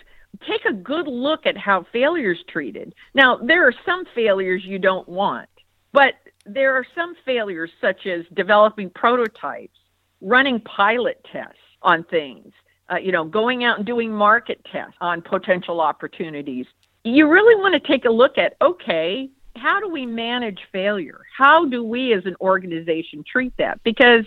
Take 0.47 0.65
a 0.65 0.73
good 0.73 1.07
look 1.07 1.45
at 1.45 1.57
how 1.57 1.85
failure 1.93 2.33
is 2.33 2.39
treated. 2.49 2.93
Now, 3.13 3.37
there 3.37 3.65
are 3.67 3.73
some 3.85 4.03
failures 4.13 4.63
you 4.65 4.79
don't 4.79 5.07
want, 5.07 5.49
but 5.93 6.15
there 6.45 6.75
are 6.75 6.85
some 6.93 7.15
failures 7.25 7.71
such 7.81 8.05
as 8.05 8.25
developing 8.33 8.89
prototypes, 8.89 9.79
running 10.21 10.59
pilot 10.61 11.25
tests 11.31 11.57
on 11.81 12.03
things, 12.05 12.51
uh, 12.91 12.97
you 12.97 13.11
know, 13.11 13.23
going 13.23 13.63
out 13.63 13.77
and 13.77 13.85
doing 13.85 14.11
market 14.11 14.59
tests 14.71 14.95
on 15.01 15.21
potential 15.21 15.81
opportunities. 15.81 16.65
You 17.03 17.29
really 17.29 17.55
want 17.55 17.73
to 17.73 17.79
take 17.79 18.05
a 18.05 18.09
look 18.09 18.37
at 18.37 18.55
okay, 18.61 19.29
how 19.55 19.79
do 19.79 19.87
we 19.89 20.05
manage 20.05 20.59
failure? 20.71 21.21
How 21.35 21.65
do 21.65 21.83
we 21.83 22.13
as 22.13 22.25
an 22.25 22.35
organization 22.41 23.23
treat 23.29 23.53
that? 23.57 23.81
Because 23.83 24.25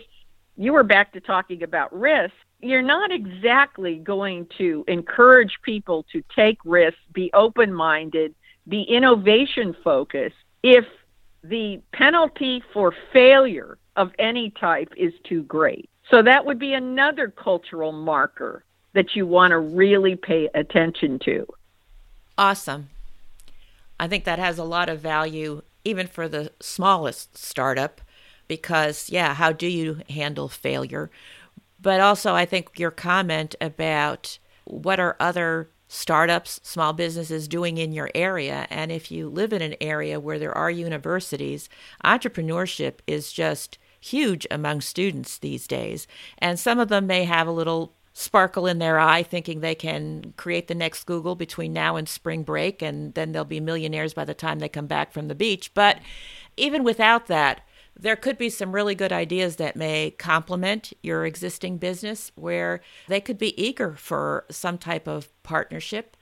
you 0.56 0.72
were 0.72 0.82
back 0.82 1.12
to 1.12 1.20
talking 1.20 1.62
about 1.62 1.92
risk. 1.96 2.34
You're 2.60 2.82
not 2.82 3.12
exactly 3.12 3.96
going 3.96 4.46
to 4.58 4.84
encourage 4.88 5.58
people 5.62 6.04
to 6.12 6.22
take 6.34 6.58
risks, 6.64 7.00
be 7.12 7.30
open 7.32 7.72
minded, 7.72 8.34
be 8.66 8.82
innovation 8.82 9.76
focused 9.84 10.36
if 10.62 10.84
the 11.44 11.80
penalty 11.92 12.62
for 12.72 12.92
failure 13.12 13.78
of 13.96 14.10
any 14.18 14.50
type 14.50 14.92
is 14.96 15.12
too 15.24 15.42
great. 15.44 15.88
So 16.10 16.22
that 16.22 16.44
would 16.44 16.58
be 16.58 16.72
another 16.72 17.28
cultural 17.28 17.92
marker 17.92 18.64
that 18.94 19.14
you 19.14 19.26
want 19.26 19.52
to 19.52 19.58
really 19.58 20.16
pay 20.16 20.48
attention 20.54 21.18
to. 21.20 21.46
Awesome. 22.36 22.88
I 24.00 24.08
think 24.08 24.24
that 24.24 24.38
has 24.38 24.58
a 24.58 24.64
lot 24.64 24.88
of 24.88 25.00
value 25.00 25.62
even 25.84 26.06
for 26.06 26.28
the 26.28 26.52
smallest 26.60 27.36
startup 27.36 28.00
because 28.46 29.10
yeah, 29.10 29.34
how 29.34 29.52
do 29.52 29.66
you 29.66 30.00
handle 30.10 30.48
failure? 30.48 31.10
But 31.88 32.00
also 32.00 32.34
I 32.34 32.44
think 32.44 32.78
your 32.78 32.90
comment 32.90 33.56
about 33.62 34.38
what 34.66 35.00
are 35.00 35.16
other 35.18 35.70
startups, 35.88 36.60
small 36.62 36.92
businesses 36.92 37.48
doing 37.48 37.78
in 37.78 37.92
your 37.92 38.10
area. 38.14 38.66
And 38.68 38.92
if 38.92 39.10
you 39.10 39.30
live 39.30 39.54
in 39.54 39.62
an 39.62 39.74
area 39.80 40.20
where 40.20 40.38
there 40.38 40.54
are 40.54 40.70
universities, 40.70 41.70
entrepreneurship 42.04 42.96
is 43.06 43.32
just 43.32 43.78
huge 43.98 44.46
among 44.50 44.82
students 44.82 45.38
these 45.38 45.66
days. 45.66 46.06
And 46.36 46.60
some 46.60 46.78
of 46.78 46.88
them 46.88 47.06
may 47.06 47.24
have 47.24 47.46
a 47.46 47.52
little 47.52 47.94
sparkle 48.12 48.66
in 48.66 48.80
their 48.80 48.98
eye 48.98 49.22
thinking 49.22 49.60
they 49.60 49.74
can 49.74 50.34
create 50.36 50.68
the 50.68 50.74
next 50.74 51.04
Google 51.04 51.36
between 51.36 51.72
now 51.72 51.96
and 51.96 52.06
spring 52.06 52.42
break 52.42 52.82
and 52.82 53.14
then 53.14 53.32
they'll 53.32 53.46
be 53.46 53.60
millionaires 53.60 54.12
by 54.12 54.26
the 54.26 54.34
time 54.34 54.58
they 54.58 54.68
come 54.68 54.88
back 54.88 55.10
from 55.10 55.28
the 55.28 55.34
beach. 55.34 55.72
But 55.72 56.00
even 56.54 56.84
without 56.84 57.28
that, 57.28 57.62
there 57.98 58.16
could 58.16 58.38
be 58.38 58.48
some 58.48 58.72
really 58.72 58.94
good 58.94 59.12
ideas 59.12 59.56
that 59.56 59.76
may 59.76 60.12
complement 60.12 60.92
your 61.02 61.26
existing 61.26 61.78
business 61.78 62.30
where 62.36 62.80
they 63.08 63.20
could 63.20 63.38
be 63.38 63.60
eager 63.60 63.94
for 63.96 64.44
some 64.50 64.78
type 64.78 65.08
of 65.08 65.28
partnership 65.42 66.16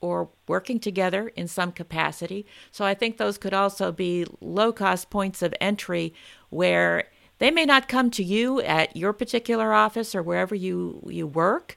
or 0.00 0.28
working 0.46 0.78
together 0.78 1.28
in 1.28 1.48
some 1.48 1.72
capacity. 1.72 2.44
So 2.70 2.84
I 2.84 2.94
think 2.94 3.16
those 3.16 3.38
could 3.38 3.54
also 3.54 3.92
be 3.92 4.26
low 4.40 4.72
cost 4.72 5.08
points 5.08 5.42
of 5.42 5.54
entry 5.60 6.12
where 6.50 7.08
they 7.38 7.50
may 7.50 7.64
not 7.64 7.88
come 7.88 8.10
to 8.12 8.24
you 8.24 8.60
at 8.62 8.96
your 8.96 9.12
particular 9.12 9.72
office 9.72 10.14
or 10.14 10.22
wherever 10.22 10.54
you, 10.54 11.02
you 11.08 11.26
work, 11.26 11.76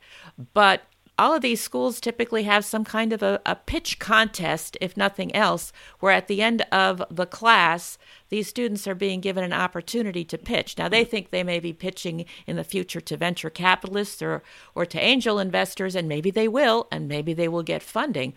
but 0.54 0.84
all 1.20 1.34
of 1.34 1.42
these 1.42 1.60
schools 1.60 2.00
typically 2.00 2.44
have 2.44 2.64
some 2.64 2.86
kind 2.86 3.12
of 3.12 3.22
a, 3.22 3.42
a, 3.46 3.54
pitch 3.54 4.00
contest, 4.00 4.78
if 4.80 4.96
nothing 4.96 5.36
else, 5.36 5.74
where 6.00 6.14
at 6.14 6.28
the 6.28 6.42
end 6.42 6.62
of 6.72 7.04
the 7.12 7.26
class, 7.26 7.98
these 8.30 8.48
students 8.48 8.88
are 8.88 8.96
being 8.96 9.20
given 9.20 9.44
an 9.44 9.52
opportunity 9.52 10.24
to 10.24 10.38
pitch. 10.38 10.78
Now, 10.78 10.88
they 10.88 11.04
think 11.04 11.30
they 11.30 11.44
may 11.44 11.60
be 11.60 11.74
pitching 11.74 12.24
in 12.48 12.56
the 12.56 12.64
future 12.64 13.02
to 13.02 13.18
venture 13.18 13.50
capitalists 13.50 14.22
or, 14.22 14.44
or 14.74 14.86
to 14.86 15.00
angel 15.00 15.40
investors, 15.40 15.94
and 15.94 16.08
maybe 16.08 16.32
they 16.32 16.48
will, 16.48 16.88
and 16.90 17.10
maybe 17.10 17.34
they 17.34 17.50
will 17.50 17.64
get 17.64 17.84
funding. 17.84 18.34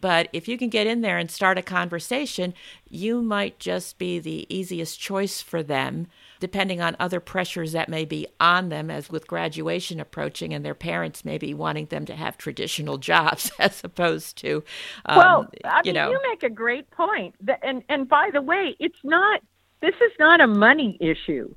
But 0.00 0.28
if 0.32 0.48
you 0.48 0.58
can 0.58 0.68
get 0.68 0.86
in 0.86 1.00
there 1.00 1.18
and 1.18 1.30
start 1.30 1.58
a 1.58 1.62
conversation, 1.62 2.54
you 2.88 3.22
might 3.22 3.58
just 3.58 3.98
be 3.98 4.18
the 4.18 4.46
easiest 4.54 4.98
choice 4.98 5.40
for 5.40 5.62
them 5.62 6.08
depending 6.44 6.82
on 6.82 6.94
other 7.00 7.20
pressures 7.20 7.72
that 7.72 7.88
may 7.88 8.04
be 8.04 8.26
on 8.38 8.68
them, 8.68 8.90
as 8.90 9.08
with 9.08 9.26
graduation 9.26 9.98
approaching, 9.98 10.52
and 10.52 10.62
their 10.62 10.74
parents 10.74 11.24
may 11.24 11.38
be 11.38 11.54
wanting 11.54 11.86
them 11.86 12.04
to 12.04 12.14
have 12.14 12.36
traditional 12.36 12.98
jobs 13.12 13.50
as 13.58 13.82
opposed 13.82 14.36
to, 14.36 14.62
um, 15.06 15.16
well, 15.16 15.50
I 15.64 15.80
you 15.84 15.92
mean, 15.92 15.94
know. 15.94 16.10
you 16.10 16.20
make 16.28 16.42
a 16.42 16.50
great 16.50 16.90
point. 16.90 17.34
And 17.62 17.82
and 17.88 18.06
by 18.06 18.28
the 18.30 18.42
way, 18.42 18.76
it's 18.78 18.98
not. 19.04 19.40
This 19.80 19.94
is 19.94 20.12
not 20.18 20.42
a 20.42 20.46
money 20.46 20.98
issue. 21.00 21.54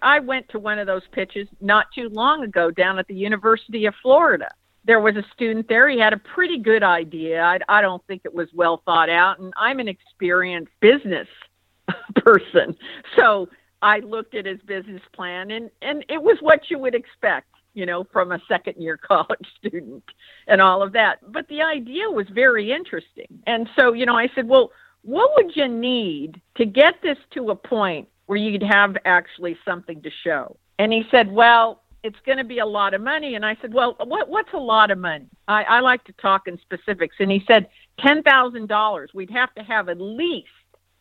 I 0.00 0.20
went 0.20 0.48
to 0.50 0.58
one 0.58 0.78
of 0.78 0.86
those 0.86 1.02
pitches 1.12 1.46
not 1.60 1.86
too 1.94 2.08
long 2.08 2.42
ago 2.42 2.70
down 2.70 2.98
at 2.98 3.06
the 3.08 3.14
University 3.14 3.84
of 3.84 3.94
Florida. 4.02 4.48
There 4.84 5.00
was 5.00 5.16
a 5.16 5.24
student 5.34 5.68
there. 5.68 5.88
He 5.88 5.98
had 5.98 6.12
a 6.12 6.18
pretty 6.18 6.58
good 6.58 6.82
idea. 6.82 7.42
I, 7.42 7.58
I 7.68 7.82
don't 7.82 8.04
think 8.06 8.22
it 8.24 8.34
was 8.34 8.48
well 8.54 8.82
thought 8.84 9.10
out, 9.10 9.38
and 9.38 9.52
I'm 9.56 9.78
an 9.78 9.88
experienced 9.88 10.72
business 10.80 11.28
person, 12.16 12.76
so 13.16 13.48
I 13.82 14.00
looked 14.00 14.34
at 14.34 14.46
his 14.46 14.60
business 14.62 15.02
plan 15.12 15.50
and 15.50 15.70
and 15.82 16.04
it 16.08 16.22
was 16.22 16.36
what 16.40 16.70
you 16.70 16.78
would 16.78 16.94
expect, 16.94 17.48
you 17.74 17.86
know, 17.86 18.04
from 18.12 18.32
a 18.32 18.40
second 18.48 18.76
year 18.76 18.96
college 19.08 19.46
student 19.58 20.04
and 20.46 20.60
all 20.60 20.82
of 20.82 20.92
that. 20.92 21.18
But 21.32 21.48
the 21.48 21.62
idea 21.62 22.10
was 22.10 22.26
very 22.32 22.72
interesting. 22.72 23.42
And 23.46 23.68
so, 23.78 23.92
you 23.92 24.06
know, 24.06 24.16
I 24.16 24.28
said, 24.34 24.48
"Well, 24.48 24.70
what 25.02 25.30
would 25.36 25.56
you 25.56 25.68
need 25.68 26.40
to 26.56 26.66
get 26.66 27.00
this 27.02 27.18
to 27.32 27.50
a 27.50 27.56
point 27.56 28.08
where 28.26 28.38
you'd 28.38 28.62
have 28.62 28.96
actually 29.04 29.56
something 29.64 30.02
to 30.02 30.10
show?" 30.24 30.56
And 30.78 30.92
he 30.92 31.04
said, 31.10 31.30
"Well, 31.30 31.82
it's 32.02 32.18
going 32.24 32.38
to 32.38 32.44
be 32.44 32.58
a 32.58 32.66
lot 32.66 32.94
of 32.94 33.00
money." 33.00 33.34
And 33.34 33.44
I 33.44 33.56
said, 33.60 33.72
"Well, 33.72 33.96
what 34.04 34.28
what's 34.28 34.52
a 34.52 34.58
lot 34.58 34.90
of 34.90 34.98
money?" 34.98 35.26
I, 35.48 35.62
I 35.64 35.80
like 35.80 36.04
to 36.04 36.12
talk 36.12 36.48
in 36.48 36.58
specifics. 36.58 37.16
And 37.18 37.30
he 37.30 37.44
said, 37.46 37.68
ten 37.98 38.22
thousand 38.22 38.68
dollars. 38.68 39.10
We'd 39.14 39.30
have 39.30 39.54
to 39.54 39.62
have 39.62 39.88
at 39.88 40.00
least, 40.00 40.48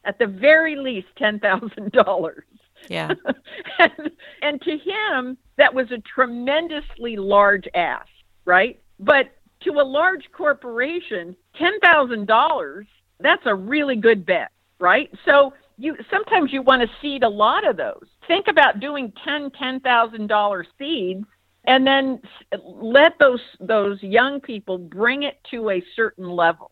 at 0.06 0.20
the 0.20 0.28
very 0.28 0.76
least, 0.76 1.08
ten 1.18 1.40
thousand 1.40 1.92
dollars." 1.92 2.44
Yeah. 2.88 3.14
and, 3.80 4.12
and 4.42 4.62
to 4.62 4.78
him, 4.78 5.38
that 5.58 5.74
was 5.74 5.92
a 5.92 5.98
tremendously 6.00 7.18
large 7.18 7.68
ask, 7.74 8.08
right? 8.46 8.80
But 9.00 9.32
to 9.62 9.72
a 9.72 9.84
large 9.84 10.30
corporation, 10.32 11.36
$10,000, 11.60 12.86
that's 13.20 13.42
a 13.46 13.54
really 13.54 13.96
good 13.96 14.26
bet, 14.26 14.52
right? 14.80 15.12
So 15.26 15.54
you 15.80 15.96
sometimes 16.10 16.52
you 16.52 16.62
want 16.62 16.82
to 16.82 16.90
seed 17.02 17.24
a 17.24 17.30
lot 17.30 17.68
of 17.68 17.78
those. 17.78 18.06
Think 18.28 18.48
about 18.48 18.80
doing 18.80 19.12
10 19.24 19.52
$10,000 19.52 20.66
seeds 20.78 21.26
and 21.66 21.88
then 21.88 22.22
let 22.64 23.18
those 23.20 23.42
those 23.60 24.02
young 24.04 24.42
people 24.42 24.78
bring 24.78 25.24
it 25.24 25.40
to 25.52 25.70
a 25.70 25.84
certain 25.96 26.30
level, 26.30 26.72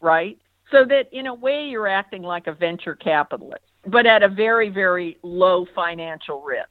right? 0.00 0.38
So 0.70 0.84
that 0.86 1.12
in 1.12 1.26
a 1.26 1.34
way 1.34 1.66
you're 1.66 1.88
acting 1.88 2.22
like 2.22 2.46
a 2.46 2.52
venture 2.52 2.94
capitalist 2.94 3.64
but 3.86 4.06
at 4.06 4.22
a 4.22 4.28
very, 4.28 4.68
very 4.68 5.18
low 5.22 5.66
financial 5.74 6.42
risk. 6.42 6.68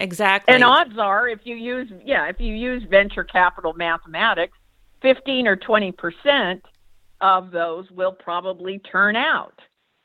Exactly. 0.00 0.54
And 0.54 0.64
odds 0.64 0.98
are, 0.98 1.28
if 1.28 1.40
you 1.44 1.54
use, 1.54 1.90
yeah, 2.04 2.26
if 2.26 2.40
you 2.40 2.54
use 2.54 2.82
venture 2.90 3.24
capital 3.24 3.72
mathematics, 3.72 4.58
15 5.02 5.46
or 5.46 5.56
20 5.56 5.92
percent 5.92 6.64
of 7.20 7.52
those 7.52 7.90
will 7.90 8.12
probably 8.12 8.80
turn 8.80 9.14
out. 9.14 9.58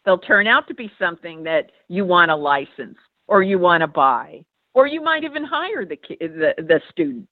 They'll 0.06 0.18
turn 0.18 0.48
out 0.48 0.68
to 0.68 0.74
be 0.74 0.92
something 0.98 1.44
that 1.44 1.72
you 1.88 2.06
want 2.06 2.30
to 2.30 2.36
license 2.36 2.98
or 3.28 3.44
you 3.44 3.60
want 3.60 3.82
to 3.82 3.88
buy, 3.88 4.44
or 4.74 4.88
you 4.88 5.02
might 5.02 5.24
even 5.24 5.44
hire 5.44 5.86
the 5.86 5.98
the, 6.20 6.54
the 6.58 6.82
student 6.90 7.28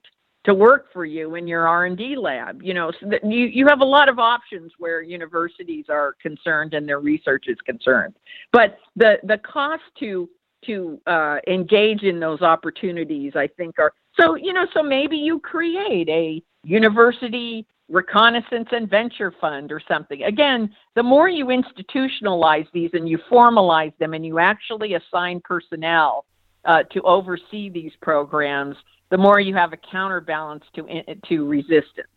to 0.47 0.53
work 0.53 0.86
for 0.93 1.03
you 1.03 1.36
in 1.36 1.45
your 1.45 1.67
R&D 1.67 2.15
lab. 2.15 2.62
You 2.63 2.73
know, 2.73 2.91
so 2.99 3.12
you, 3.23 3.47
you 3.47 3.67
have 3.67 3.82
a 3.82 3.86
lot 3.86 4.08
of 4.08 4.17
options 4.17 4.71
where 4.77 5.01
universities 5.01 5.86
are 5.89 6.15
concerned 6.21 6.73
and 6.73 6.88
their 6.88 7.01
research 7.01 7.45
is 7.47 7.58
concerned. 7.65 8.15
But 8.53 8.77
the, 8.95 9.17
the 9.23 9.38
cost 9.39 9.84
to 9.99 10.30
to 10.65 10.99
uh, 11.06 11.38
engage 11.47 12.01
in 12.01 12.19
those 12.19 12.41
opportunities, 12.41 13.34
I 13.36 13.47
think, 13.47 13.77
are 13.77 13.93
so. 14.19 14.36
You 14.36 14.53
know, 14.53 14.65
so 14.73 14.82
maybe 14.82 15.17
you 15.17 15.39
create 15.39 16.10
a 16.10 16.41
university 16.63 17.67
reconnaissance 17.89 18.67
and 18.71 18.89
venture 18.89 19.34
fund 19.39 19.71
or 19.71 19.82
something. 19.88 20.23
Again, 20.23 20.73
the 20.95 21.04
more 21.04 21.30
you 21.30 21.45
institutionalize 21.45 22.67
these 22.73 22.89
and 22.93 23.08
you 23.08 23.17
formalize 23.32 23.97
them 23.97 24.13
and 24.13 24.26
you 24.26 24.39
actually 24.39 24.95
assign 24.95 25.41
personnel 25.43 26.26
uh, 26.65 26.84
to 26.91 27.02
oversee 27.04 27.69
these 27.69 27.93
programs, 28.02 28.76
the 29.10 29.17
more 29.17 29.39
you 29.39 29.56
have 29.56 29.71
a 29.71 29.78
counterbalance 29.78 30.65
to 30.76 30.86
to 31.30 31.47
resistance. 31.47 32.08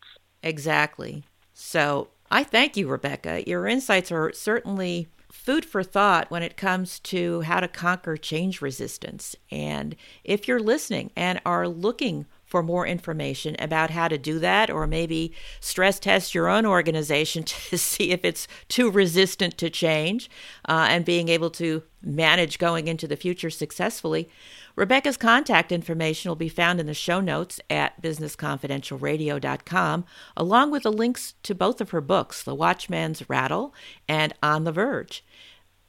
Exactly. 0.43 1.23
So 1.53 2.09
I 2.29 2.43
thank 2.43 2.75
you, 2.75 2.87
Rebecca. 2.87 3.47
Your 3.47 3.67
insights 3.67 4.11
are 4.11 4.33
certainly 4.33 5.07
food 5.31 5.63
for 5.63 5.83
thought 5.83 6.29
when 6.29 6.43
it 6.43 6.57
comes 6.57 6.99
to 6.99 7.41
how 7.41 7.61
to 7.61 7.67
conquer 7.67 8.17
change 8.17 8.61
resistance. 8.61 9.35
And 9.49 9.95
if 10.23 10.47
you're 10.47 10.59
listening 10.59 11.11
and 11.15 11.39
are 11.45 11.67
looking 11.67 12.25
for 12.51 12.61
more 12.61 12.85
information 12.85 13.55
about 13.59 13.89
how 13.91 14.09
to 14.09 14.17
do 14.17 14.37
that, 14.39 14.69
or 14.69 14.85
maybe 14.85 15.31
stress 15.61 15.97
test 15.99 16.35
your 16.35 16.49
own 16.49 16.65
organization 16.65 17.43
to 17.43 17.77
see 17.77 18.11
if 18.11 18.25
it's 18.25 18.45
too 18.67 18.91
resistant 18.91 19.57
to 19.57 19.69
change 19.69 20.29
uh, 20.67 20.87
and 20.89 21.05
being 21.05 21.29
able 21.29 21.49
to 21.49 21.81
manage 22.03 22.59
going 22.59 22.89
into 22.89 23.07
the 23.07 23.15
future 23.15 23.49
successfully, 23.49 24.27
Rebecca's 24.75 25.15
contact 25.15 25.71
information 25.71 26.29
will 26.29 26.35
be 26.35 26.49
found 26.49 26.81
in 26.81 26.87
the 26.87 26.93
show 26.93 27.21
notes 27.21 27.61
at 27.69 28.01
businessconfidentialradio.com, 28.01 30.05
along 30.35 30.71
with 30.71 30.83
the 30.83 30.91
links 30.91 31.35
to 31.43 31.55
both 31.55 31.79
of 31.79 31.91
her 31.91 32.01
books, 32.01 32.43
The 32.43 32.55
Watchman's 32.55 33.29
Rattle 33.29 33.73
and 34.09 34.33
On 34.43 34.65
the 34.65 34.73
Verge. 34.73 35.23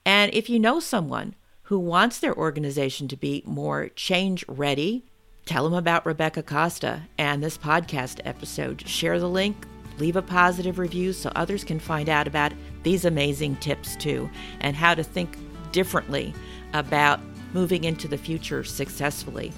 And 0.05 0.33
if 0.33 0.49
you 0.49 0.61
know 0.61 0.79
someone 0.79 1.35
who 1.65 1.79
wants 1.79 2.19
their 2.19 2.37
organization 2.37 3.07
to 3.09 3.17
be 3.17 3.43
more 3.47 3.89
change 3.97 4.45
ready, 4.47 5.07
tell 5.47 5.65
them 5.65 5.75
about 5.75 6.07
Rebecca 6.07 6.43
Costa 6.43 7.03
and 7.19 7.43
this 7.43 7.59
podcast 7.59 8.21
episode. 8.25 8.87
Share 8.87 9.19
the 9.19 9.29
link, 9.29 9.67
leave 9.99 10.17
a 10.17 10.23
positive 10.23 10.79
review 10.79 11.13
so 11.13 11.31
others 11.35 11.65
can 11.65 11.79
find 11.79 12.09
out 12.09 12.27
about 12.27 12.53
these 12.83 13.05
amazing 13.05 13.57
tips 13.57 13.97
too 13.97 14.31
and 14.61 14.77
how 14.77 14.95
to 14.95 15.03
think 15.03 15.37
differently 15.73 16.35
about 16.75 17.21
moving 17.53 17.85
into 17.85 18.09
the 18.09 18.19
future 18.19 18.65
successfully. 18.65 19.53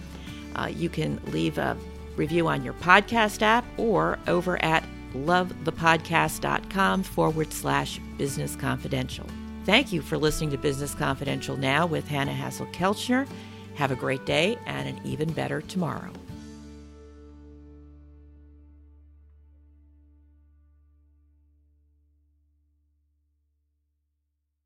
Uh, 0.57 0.70
you 0.75 0.88
can 0.88 1.20
leave 1.27 1.59
a 1.59 1.77
review 2.16 2.47
on 2.49 2.64
your 2.64 2.75
podcast 2.75 3.42
app 3.42 3.64
or 3.77 4.18
over 4.27 4.62
at 4.64 4.85
lovethepodcast.com 5.14 7.03
forward 7.03 7.53
slash 7.53 8.01
business 8.18 8.57
confidential. 8.57 9.27
Thank 9.64 9.92
you 9.92 10.03
for 10.03 10.18
listening 10.18 10.51
to 10.51 10.59
Business 10.59 10.94
Confidential 10.94 11.57
now 11.57 11.87
with 11.87 12.07
Hanna 12.07 12.33
Hasl-Kelchner. 12.33 13.27
Have 13.75 13.91
a 13.91 13.97
great 13.97 14.25
day 14.25 14.59
and 14.67 14.89
an 14.89 15.01
even 15.05 15.33
better 15.33 15.61
tomorrow. 15.61 16.11